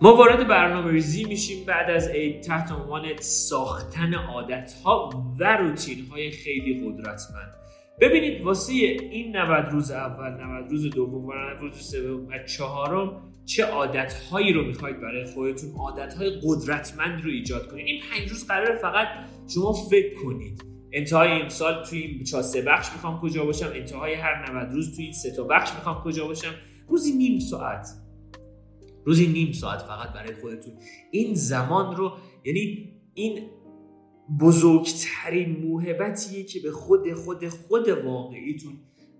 ما 0.00 0.16
وارد 0.16 0.48
برنامه 0.48 0.90
ریزی 0.90 1.24
میشیم 1.24 1.66
بعد 1.66 1.90
از 1.90 2.08
عید 2.08 2.40
تحت 2.40 2.72
عنوان 2.72 3.16
ساختن 3.20 4.14
عادت 4.14 4.72
ها 4.84 5.10
و 5.40 5.56
روتین 5.56 6.06
های 6.10 6.30
خیلی 6.30 6.86
قدرتمند. 6.86 7.54
ببینید 8.00 8.42
واسه 8.42 8.72
این 8.72 9.36
90 9.36 9.72
روز 9.72 9.90
اول 9.90 10.30
90 10.30 10.70
روز 10.70 10.90
دوم 10.90 11.24
و 11.24 11.32
90 11.32 11.60
روز 11.60 11.90
سوم 11.90 12.26
و 12.26 12.38
چهارم 12.46 13.22
چه 13.44 13.64
عادت 13.64 14.12
هایی 14.12 14.52
رو 14.52 14.64
می‌خواید 14.64 15.00
برای 15.00 15.24
خودتون 15.24 15.70
عادت 15.78 16.14
های 16.14 16.40
قدرتمند 16.42 17.24
رو 17.24 17.30
ایجاد 17.30 17.66
کنید. 17.70 17.86
این 17.86 18.00
پنج 18.10 18.28
روز 18.28 18.46
قرار 18.46 18.76
فقط 18.76 19.08
شما 19.54 19.72
فکر 19.72 20.14
کنید. 20.14 20.64
انتهای 20.92 21.28
این 21.28 21.48
سال 21.48 21.84
توی 21.84 21.98
این 21.98 22.24
سه 22.24 22.62
بخش 22.62 22.92
می‌خوام 22.92 23.20
کجا 23.20 23.44
باشم 23.44 23.70
انتهای 23.74 24.14
هر 24.14 24.52
90 24.52 24.72
روز 24.72 24.96
توی 24.96 25.04
این 25.04 25.12
سه 25.12 25.36
تا 25.36 25.44
بخش 25.44 25.74
می‌خوام 25.74 26.02
کجا 26.04 26.26
باشم. 26.26 26.52
روزی 26.88 27.12
نیم 27.12 27.38
ساعت. 27.38 28.05
روزی 29.06 29.26
نیم 29.26 29.52
ساعت 29.52 29.82
فقط 29.82 30.12
برای 30.12 30.34
خودتون. 30.34 30.74
این 31.10 31.34
زمان 31.34 31.96
رو 31.96 32.12
یعنی 32.44 32.92
این 33.14 33.50
بزرگترین 34.40 35.56
موهبتیه 35.56 36.44
که 36.44 36.60
به 36.60 36.70
خود 36.70 37.12
خود 37.12 37.48
خود 37.48 37.88
واقعیتون 37.88 38.72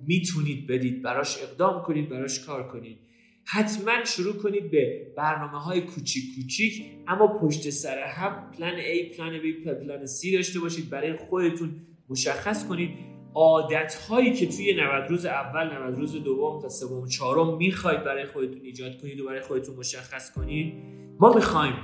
می‌تونید 0.06 0.66
بدید. 0.66 1.02
براش 1.02 1.42
اقدام 1.42 1.82
کنید 1.82 2.08
براش 2.08 2.40
کار 2.40 2.68
کنید. 2.68 2.98
حتما 3.44 4.04
شروع 4.04 4.34
کنید 4.36 4.70
به 4.70 5.12
برنامه 5.16 5.58
های 5.58 5.80
کوچیک 5.80 6.24
کوچیک 6.36 6.82
اما 7.06 7.38
پشت 7.38 7.70
سر 7.70 7.98
هم 7.98 8.50
پلن 8.50 8.78
A 8.78 9.16
پلن 9.16 9.40
B 9.40 9.64
پلن 9.64 10.06
C 10.06 10.32
داشته 10.32 10.60
باشید. 10.60 10.90
برای 10.90 11.16
خودتون 11.16 11.70
مشخص 12.08 12.66
کنید 12.66 13.15
عادت 13.36 13.94
هایی 13.94 14.32
که 14.32 14.46
توی 14.46 14.74
90 14.74 15.10
روز 15.10 15.26
اول 15.26 15.72
90 15.72 15.98
روز 15.98 16.24
دوم 16.24 16.62
تا 16.62 16.68
سوم 16.68 17.06
چهارم 17.06 17.56
می‌خواید 17.56 18.04
برای 18.04 18.26
خودتون 18.26 18.60
ایجاد 18.62 19.00
کنید 19.00 19.20
و 19.20 19.26
برای 19.26 19.40
خودتون 19.40 19.76
مشخص 19.76 20.32
کنید 20.32 20.74
ما 21.20 21.32
می‌خوایم 21.32 21.74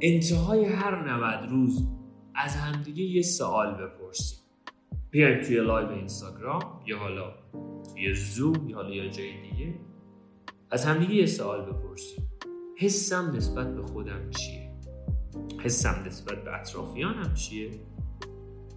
انتهای 0.00 0.64
هر 0.64 1.08
90 1.08 1.50
روز 1.50 1.88
از 2.34 2.56
همدیگه 2.56 3.02
یه 3.02 3.22
سوال 3.22 3.74
بپرسیم. 3.74 4.38
بیایم 5.10 5.42
توی 5.42 5.56
لایو 5.56 5.88
اینستاگرام 5.88 6.82
یا 6.86 6.98
حالا 6.98 7.34
توی 7.92 8.14
زوم 8.14 8.68
یا 8.68 8.76
حالا 8.76 8.90
یا 8.94 9.08
جای 9.08 9.32
دیگه 9.50 9.74
از 10.70 10.84
همدیگه 10.84 11.14
یه 11.14 11.26
سوال 11.26 11.60
بپرسیم. 11.60 12.30
حسم 12.78 13.32
نسبت 13.36 13.74
به 13.74 13.82
خودم 13.82 14.30
چیه؟ 14.30 14.70
حسم 15.60 16.02
نسبت 16.06 16.44
به 16.44 16.60
اطرافیانم 16.60 17.34
چیه؟ 17.34 17.70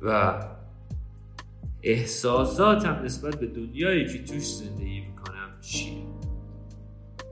و 0.02 0.40
احساساتم 1.84 3.02
نسبت 3.06 3.40
به 3.40 3.48
دنیایی 3.48 4.06
که 4.06 4.24
توش 4.24 4.54
زندگی 4.54 5.02
می‌کنم 5.02 5.50
چیه؟ 5.62 6.04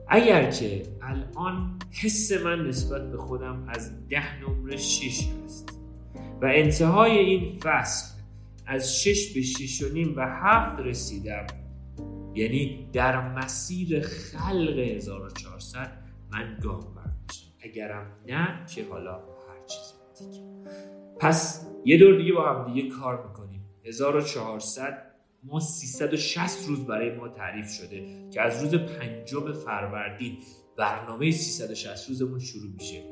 اگر 0.07 0.51
که 0.51 0.83
الان 1.01 1.79
حس 1.91 2.31
من 2.31 2.67
نسبت 2.67 3.11
به 3.11 3.17
خودم 3.17 3.65
از 3.67 4.07
ده 4.07 4.41
نمره 4.41 4.77
شش 4.77 5.27
هست 5.45 5.79
و 6.41 6.45
انتهای 6.45 7.17
این 7.19 7.59
فصل 7.59 8.21
از 8.65 9.01
شش 9.01 9.33
به 9.33 9.41
شش 9.41 9.83
و 9.83 9.93
نیم 9.93 10.13
و 10.17 10.21
هفت 10.21 10.79
رسیدم 10.79 11.47
یعنی 12.35 12.89
در 12.93 13.35
مسیر 13.35 14.01
خلق 14.01 14.79
1400 14.79 15.91
من 16.31 16.57
گام 16.63 16.79
برداشتم 16.79 17.51
اگرم 17.63 18.05
نه 18.27 18.65
که 18.75 18.85
حالا 18.89 19.15
هر 19.15 19.65
چیز 19.67 19.93
دیگه. 20.19 20.43
پس 21.19 21.67
یه 21.85 21.97
دور 21.97 22.17
دیگه 22.17 22.33
با 22.33 22.49
هم 22.49 22.73
دیگه 22.73 22.89
کار 22.89 23.27
می‌کنیم. 23.27 23.40
1400 23.85 25.11
ما 25.43 25.59
360 25.59 26.67
روز 26.67 26.79
برای 26.79 27.15
ما 27.15 27.27
تعریف 27.27 27.69
شده 27.69 28.29
که 28.29 28.41
از 28.41 28.63
روز 28.63 28.75
پنجم 28.75 29.53
فروردین 29.53 30.37
برنامه 30.77 31.31
360 31.31 32.09
روزمون 32.09 32.39
شروع 32.39 32.71
میشه. 32.73 33.03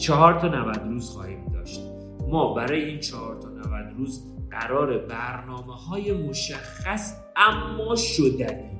چهار 0.00 0.40
تا 0.40 0.48
90 0.48 0.76
روز 0.76 1.10
خواهیم 1.10 1.48
داشت. 1.52 1.80
ما 2.28 2.54
برای 2.54 2.84
این 2.84 3.00
چهار 3.00 3.40
تا 3.40 3.48
90 3.48 3.96
روز 3.96 4.26
قرار 4.50 4.98
برنامه 4.98 5.74
های 5.76 6.12
مشخص 6.12 7.16
اما 7.36 7.96
شدنی 7.96 8.70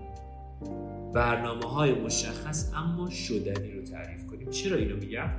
برنامه 1.15 1.67
های 1.67 1.95
مشخص 1.95 2.73
اما 2.75 3.11
شدنی 3.11 3.73
رو 3.73 3.83
تعریف 3.83 4.27
کنیم. 4.27 4.51
چرا 4.51 4.77
اینو 4.77 4.97
میگم؟ 4.97 5.31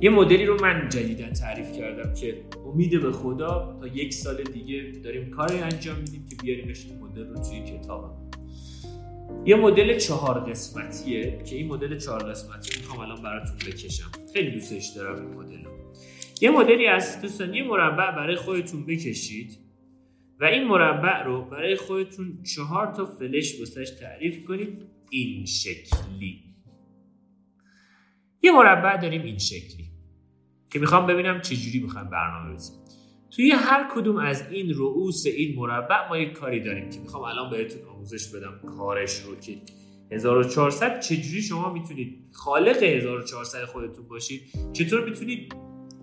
یه 0.00 0.10
مدلی 0.10 0.46
رو 0.46 0.60
من 0.60 0.88
جدیدا 0.88 1.30
تعریف 1.30 1.72
کردم 1.72 2.14
که 2.14 2.44
امید 2.66 3.02
به 3.02 3.12
خدا 3.12 3.78
تا 3.80 3.86
یک 3.86 4.14
سال 4.14 4.42
دیگه 4.42 4.92
داریم 5.04 5.30
کاری 5.30 5.58
انجام 5.58 5.98
میدیم 5.98 6.26
که 6.30 6.36
بیاریمش 6.42 6.86
این 6.86 6.98
مدل 6.98 7.26
رو 7.26 7.34
توی 7.34 7.64
کتابم. 7.64 8.30
یه 9.46 9.56
مدل 9.56 9.98
چهار 9.98 10.40
قسمتیه 10.40 11.42
که 11.44 11.56
این 11.56 11.68
مدل 11.68 11.98
چهار 11.98 12.30
قسمتی 12.30 12.80
می‌خوام 12.80 13.00
الان 13.00 13.22
براتون 13.22 13.56
بکشم. 13.56 14.10
خیلی 14.34 14.50
دوستش 14.50 14.86
دارم 14.96 15.26
این 15.26 15.34
مدل 15.34 15.70
یه 16.40 16.50
مدلی 16.50 16.86
از 16.86 17.22
دوستان 17.22 17.54
یه 17.54 17.62
مربع 17.62 18.16
برای 18.16 18.36
خودتون 18.36 18.86
بکشید 18.86 19.58
و 20.40 20.44
این 20.44 20.64
مربع 20.64 21.22
رو 21.22 21.44
برای 21.44 21.76
خودتون 21.76 22.42
چهار 22.54 22.94
تا 22.94 23.04
فلش 23.04 23.60
واسش 23.60 23.90
تعریف 23.90 24.44
کنید. 24.44 24.82
این 25.10 25.46
شکلی. 25.46 26.49
یه 28.42 28.52
مربع 28.52 28.96
داریم 28.96 29.22
این 29.22 29.38
شکلی 29.38 29.90
که 30.70 30.78
می‌خوام 30.78 31.06
ببینم 31.06 31.40
چجوری 31.40 31.80
می‌خوام 31.82 32.10
برنامه 32.10 32.54
بزنیم 32.54 32.80
توی 33.30 33.50
هر 33.50 33.88
کدوم 33.94 34.16
از 34.16 34.50
این 34.50 34.74
رؤوس 34.74 35.26
این 35.26 35.56
مربع 35.56 36.08
ما 36.08 36.18
یک 36.18 36.32
کاری 36.32 36.60
داریم 36.60 36.90
که 36.90 37.00
می‌خوام 37.00 37.22
الان 37.22 37.50
بهتون 37.50 37.88
آموزش 37.88 38.28
بدم 38.28 38.60
کارش 38.76 39.20
رو 39.20 39.36
که 39.36 39.56
1400 40.12 41.00
چجوری 41.00 41.42
شما 41.42 41.72
می‌تونید 41.72 42.28
خالق 42.32 42.82
1400 42.82 43.64
خودتون 43.64 44.08
باشید 44.08 44.42
چطور 44.72 45.04
می‌تونید 45.04 45.54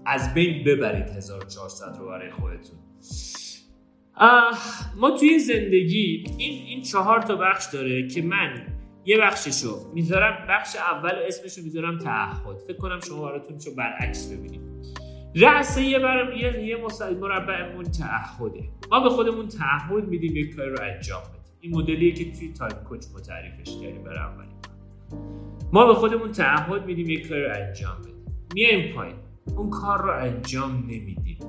از 0.05 0.33
بین 0.33 0.63
ببرید 0.63 1.09
1400 1.09 1.97
رو 1.99 2.07
برای 2.07 2.31
خودتون. 2.31 2.79
ما 4.97 5.11
توی 5.19 5.39
زندگی 5.39 6.23
این 6.37 6.65
این 6.67 6.81
چهار 6.81 7.21
تا 7.21 7.35
بخش 7.35 7.65
داره 7.73 8.07
که 8.07 8.21
من 8.21 8.67
یه 9.07 9.17
بخششو 9.17 9.91
می‌ذارم 9.93 10.47
بخش 10.49 10.75
اول 10.75 11.11
اسمشو 11.27 11.61
می‌ذارم 11.61 11.97
تعهد. 11.97 12.57
فکر 12.67 12.77
کنم 12.77 12.99
شما 12.99 13.21
براتون 13.21 13.57
چون 13.57 13.75
برعکس 13.75 14.31
ببینید. 14.31 14.61
رأس 15.35 15.77
یه 15.77 15.99
برم 15.99 16.37
یه, 16.37 16.63
یه 16.63 16.77
مربعمون 17.21 17.83
تعهده. 17.83 18.69
ما 18.91 18.99
به 18.99 19.09
خودمون 19.09 19.47
تعهد 19.47 20.07
میدیم 20.07 20.35
یک 20.35 20.55
کاری 20.55 20.69
رو 20.69 20.81
انجام 20.81 21.21
بدیم. 21.21 21.55
این 21.59 21.75
مدلیه 21.75 22.13
که 22.13 22.31
توی 22.31 22.53
تایپ 22.53 22.83
کوچ 22.83 23.05
ما 23.13 23.19
تعریفش 23.19 23.77
کردیم 23.81 24.03
برای 24.03 24.19
اولین 24.19 24.55
ما 25.73 25.85
به 25.85 25.93
خودمون 25.93 26.31
تعهد 26.31 26.85
میدیم 26.85 27.09
یک 27.09 27.29
کاری 27.29 27.43
رو 27.43 27.51
انجام 27.55 28.01
بدیم. 28.01 28.47
میایم 28.53 28.95
پایین. 28.95 29.15
اون 29.57 29.69
کار 29.69 30.01
رو 30.01 30.11
انجام 30.11 30.71
نمیدیم. 30.71 31.39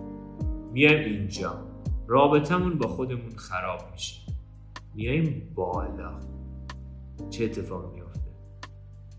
میایم 0.73 1.05
اینجا. 1.05 1.65
رابطمون 2.07 2.79
با 2.79 2.89
خودمون 2.89 3.31
خراب 3.37 3.81
میشه. 3.93 4.33
میایم 4.95 5.53
بالا. 5.55 6.38
چه 7.31 7.45
اتفاق 7.45 7.95
میافته. 7.95 8.31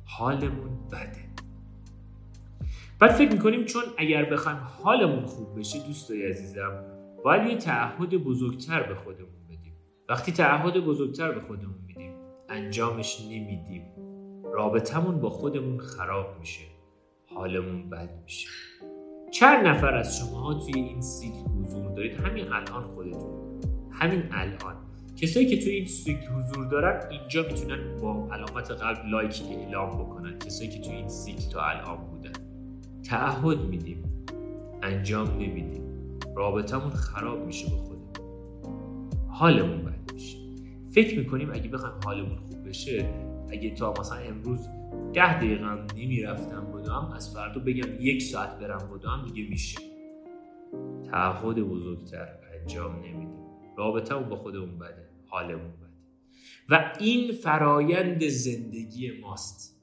حالمون 0.06 0.88
بده. 0.88 1.30
بعد 3.00 3.12
فکر 3.12 3.32
می‌کنیم 3.32 3.66
چون 3.66 3.84
اگر 3.98 4.26
بخوایم 4.26 4.58
حالمون 4.58 5.26
خوب 5.26 5.60
بشه 5.60 5.88
دوستای 5.88 6.30
عزیزم 6.30 6.84
باید 7.24 7.50
یه 7.50 7.58
تعهد 7.58 8.10
بزرگتر 8.10 8.84
به 8.84 8.96
خودمون 8.96 9.48
بدیم. 9.50 9.74
وقتی 10.10 10.32
تعهد 10.32 10.74
بزرگتر 10.74 11.32
به 11.32 11.40
خودمون 11.40 11.76
میدیم 11.88 12.14
انجامش 12.50 13.22
نمیدیم. 13.22 13.84
رابطمون 14.44 15.20
با 15.20 15.30
خودمون 15.30 15.78
خراب 15.78 16.40
میشه. 16.40 16.66
حالمون 17.36 17.90
بد 17.90 18.10
میشه. 18.24 18.50
چند 19.32 19.68
نفر 19.68 19.94
از 19.94 20.18
شماها 20.18 20.54
توی 20.54 20.82
این 20.82 21.02
سیکل 21.02 21.50
حضور 21.50 21.92
دارید؟ 21.92 22.20
همین 22.20 22.54
الان 22.54 22.88
خودتون. 22.88 23.62
همین 23.92 24.24
الان. 24.32 24.89
کسایی 25.22 25.46
که 25.46 25.58
توی 25.58 25.72
این 25.72 25.86
سیکل 25.86 26.28
حضور 26.28 26.66
دارن 26.66 27.10
اینجا 27.12 27.44
می‌تونن 27.44 27.98
با 28.02 28.28
علامت 28.32 28.72
قلب 28.72 29.06
لایک 29.06 29.42
اعلام 29.52 29.90
بکنن. 29.90 30.40
کسایی 30.40 30.70
که 30.70 30.80
توی 30.80 30.96
این 30.96 31.08
سیکل 31.08 31.50
تا 31.52 31.62
الان 31.62 31.98
بودن. 31.98 32.32
تعهد 33.04 33.60
میدیم. 33.60 34.04
انجام 34.84 35.28
نمیدیم. 35.28 35.84
رابطمون 36.36 36.90
خراب 36.90 37.46
میشه 37.46 37.70
با 37.70 37.78
خودمون. 37.78 39.10
حالمون 39.28 39.86
بد 39.86 40.14
میشه. 40.14 40.38
فکر 40.94 41.20
می‌کنیم 41.20 41.50
اگه 41.54 41.70
بخوایم 41.70 41.96
حالمون 42.06 42.38
خوب 42.38 42.68
بشه 42.68 43.06
اگه 43.50 43.70
تا 43.70 43.94
مثلا 44.00 44.18
امروز 44.18 44.60
ده 45.14 45.38
دقیقه 45.38 45.66
هم 45.66 45.88
نمی‌رفتم 45.98 46.62
بودم 46.72 47.12
از 47.16 47.34
فردا 47.34 47.62
بگم 47.62 47.90
یک 48.00 48.22
ساعت 48.22 48.60
برم 48.60 48.88
بودم 48.90 49.26
دیگه 49.34 49.50
میشه. 49.50 49.80
تعهد 51.12 51.56
بزرگتر 51.56 52.28
انجام 52.62 52.96
نمیدیم. 52.96 53.40
رابطمون 53.78 54.30
با 54.30 54.36
خودمون 54.36 54.80
بده. 54.80 55.09
حالمون 55.30 55.72
بده 55.72 55.90
و 56.70 56.94
این 57.00 57.32
فرایند 57.32 58.28
زندگی 58.28 59.12
ماست. 59.12 59.76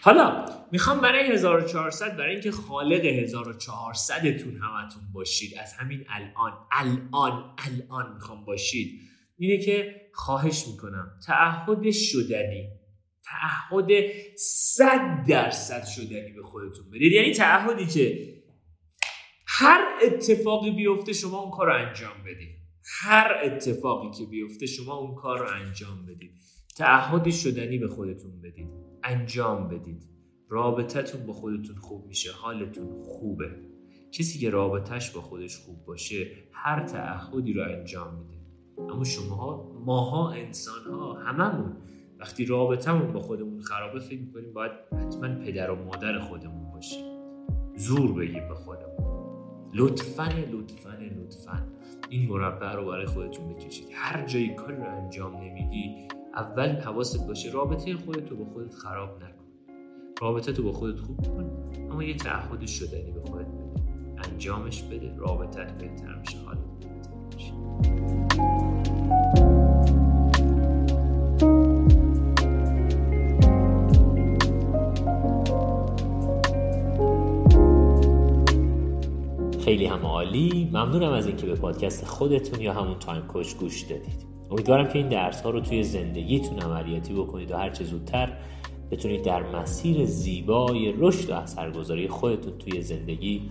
حالا 0.00 0.46
می‌خوام 0.72 1.00
برای 1.00 1.32
1400 1.32 2.16
برای 2.16 2.32
اینکه 2.32 2.50
خالق 2.50 3.04
1400 3.04 4.36
تون 4.36 4.56
همتون 4.56 5.02
باشید 5.12 5.58
از 5.58 5.72
همین 5.72 6.04
الان 6.08 6.52
الان 6.72 7.54
الان 7.58 8.14
می‌خوام 8.14 8.44
باشید 8.44 9.00
اینه 9.36 9.58
که 9.58 10.00
خواهش 10.12 10.64
می‌کنم 10.68 11.18
تعهد 11.26 11.90
شدنی 11.90 12.68
تعهد 13.24 13.88
100 14.36 15.24
درصد 15.28 15.84
شدنی 15.84 16.32
به 16.32 16.42
خودتون 16.42 16.90
بدید. 16.90 17.12
یعنی 17.12 17.32
تعهدی 17.32 17.86
که 17.86 18.34
هر 19.46 19.84
اتفاقی 20.02 20.70
بیفته 20.70 21.12
شما 21.12 21.38
اون 21.38 21.50
کار 21.50 21.66
رو 21.66 21.74
انجام 21.74 22.22
بدید. 22.26 22.63
هر 22.86 23.40
اتفاقی 23.44 24.10
که 24.10 24.26
بیفته 24.26 24.66
شما 24.66 24.94
اون 24.94 25.14
کار 25.14 25.38
رو 25.38 25.46
انجام 25.66 26.06
بدید. 26.06 26.32
تعهد 26.76 27.30
شدنی 27.30 27.78
به 27.78 27.88
خودتون 27.88 28.40
بدید. 28.40 28.68
انجام 29.02 29.68
بدید. 29.68 30.08
رابطتون 30.48 31.26
با 31.26 31.32
خودتون 31.32 31.76
خوب 31.76 32.06
میشه. 32.06 32.32
حالتون 32.32 33.02
خوبه. 33.02 33.50
کسی 34.12 34.38
که 34.38 34.50
رابطهش 34.50 35.10
با 35.10 35.20
خودش 35.20 35.56
خوب 35.56 35.84
باشه 35.84 36.30
هر 36.52 36.86
تعهدی 36.86 37.52
رو 37.52 37.62
انجام 37.62 38.14
میده. 38.14 38.34
اما 38.78 39.04
شماها 39.04 39.72
ماها 39.84 40.30
انسانها 40.30 41.12
هممون 41.12 41.76
وقتی 42.18 42.44
رابطمون 42.44 43.12
با 43.12 43.20
خودمون 43.20 43.60
خرابه 43.60 44.00
فکر 44.00 44.20
می‌کنیم 44.20 44.52
باید 44.52 44.72
حتما 44.92 45.34
پدر 45.34 45.70
و 45.70 45.84
مادر 45.84 46.18
خودمون 46.18 46.72
باشیم. 46.72 47.04
زور 47.76 48.12
بگیم 48.12 48.48
به 48.48 48.54
خودمون. 48.54 49.24
لطفا 49.74 50.28
لطفا 50.52 50.90
لطفا. 50.90 51.73
این 52.08 52.28
مربع 52.28 52.72
رو 52.72 52.86
برای 52.86 53.06
خودتون 53.06 53.48
بکشید. 53.48 53.88
هر 53.92 54.26
جایی 54.26 54.54
کاری 54.54 54.76
رو 54.76 54.96
انجام 54.96 55.36
نمیدی 55.36 56.08
اول 56.34 56.68
حواست 56.68 57.26
باشه 57.26 57.50
رابطه 57.50 57.96
خودت 57.96 58.30
رو 58.30 58.36
با 58.36 58.44
خودت 58.44 58.74
خراب 58.74 59.16
نکن. 59.16 59.44
رابطه 60.20 60.52
تو 60.52 60.62
با 60.62 60.72
خودت 60.72 61.00
خوب 61.00 61.26
کن 61.26 61.50
اما 61.90 62.04
یه 62.04 62.16
تعهد 62.16 62.66
شدنی 62.66 63.10
به 63.10 63.20
خودت 63.20 63.46
بده. 63.46 63.74
انجامش 64.30 64.82
بده 64.82 65.16
رابطت 65.16 65.78
بهتر 65.78 66.14
میشه 66.14 66.38
حالت 66.38 66.58
بهتر 66.80 67.14
میشه. 67.34 68.63
خیلی 79.64 79.86
هم 79.86 80.06
عالی. 80.06 80.70
ممنونم 80.72 81.12
از 81.12 81.26
اینکه 81.26 81.46
به 81.46 81.54
پادکست 81.54 82.04
خودتون 82.04 82.60
یا 82.60 82.72
همون 82.72 82.98
تایم 82.98 83.22
کوچ 83.22 83.54
گوش 83.54 83.82
دادید. 83.82 84.26
امیدوارم 84.50 84.88
که 84.88 84.98
این 84.98 85.08
درس 85.08 85.42
ها 85.42 85.50
رو 85.50 85.60
توی 85.60 85.82
زندگیتون 85.82 86.58
عملیاتی 86.58 87.14
بکنید 87.14 87.50
و 87.50 87.56
هرچه 87.56 87.84
زودتر 87.84 88.36
بتونید 88.90 89.22
در 89.22 89.42
مسیر 89.42 90.04
زیبای 90.04 90.94
رشد 90.98 91.30
و 91.30 91.34
اثرگذاری 91.34 92.08
خودتون 92.08 92.58
توی 92.58 92.82
زندگی 92.82 93.50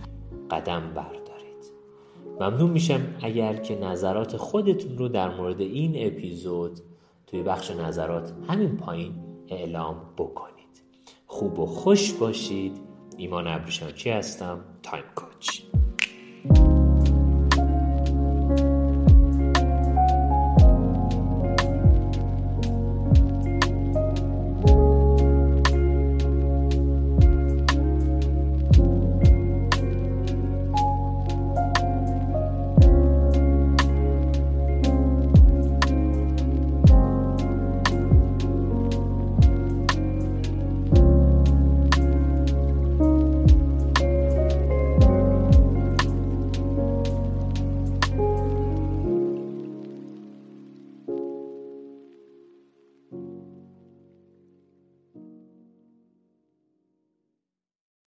قدم 0.50 0.80
بردارید. 0.94 1.24
ممنون 2.40 2.70
میشم 2.70 3.00
اگر 3.22 3.56
که 3.56 3.78
نظرات 3.78 4.36
خودتون 4.36 4.98
رو 4.98 5.08
در 5.08 5.36
مورد 5.36 5.60
این 5.60 6.06
اپیزود 6.06 6.80
توی 7.26 7.42
بخش 7.42 7.70
نظرات 7.70 8.32
همین 8.48 8.76
پایین 8.76 9.12
اعلام 9.48 9.96
بکنید. 10.16 10.54
خوب 11.26 11.58
و 11.58 11.66
خوش 11.66 12.12
باشید. 12.12 12.80
ایمان 13.16 13.46
ابریشمچی 13.46 14.10
هستم؟ 14.10 14.60
تایم 14.82 15.04
کوچ. 15.14 15.60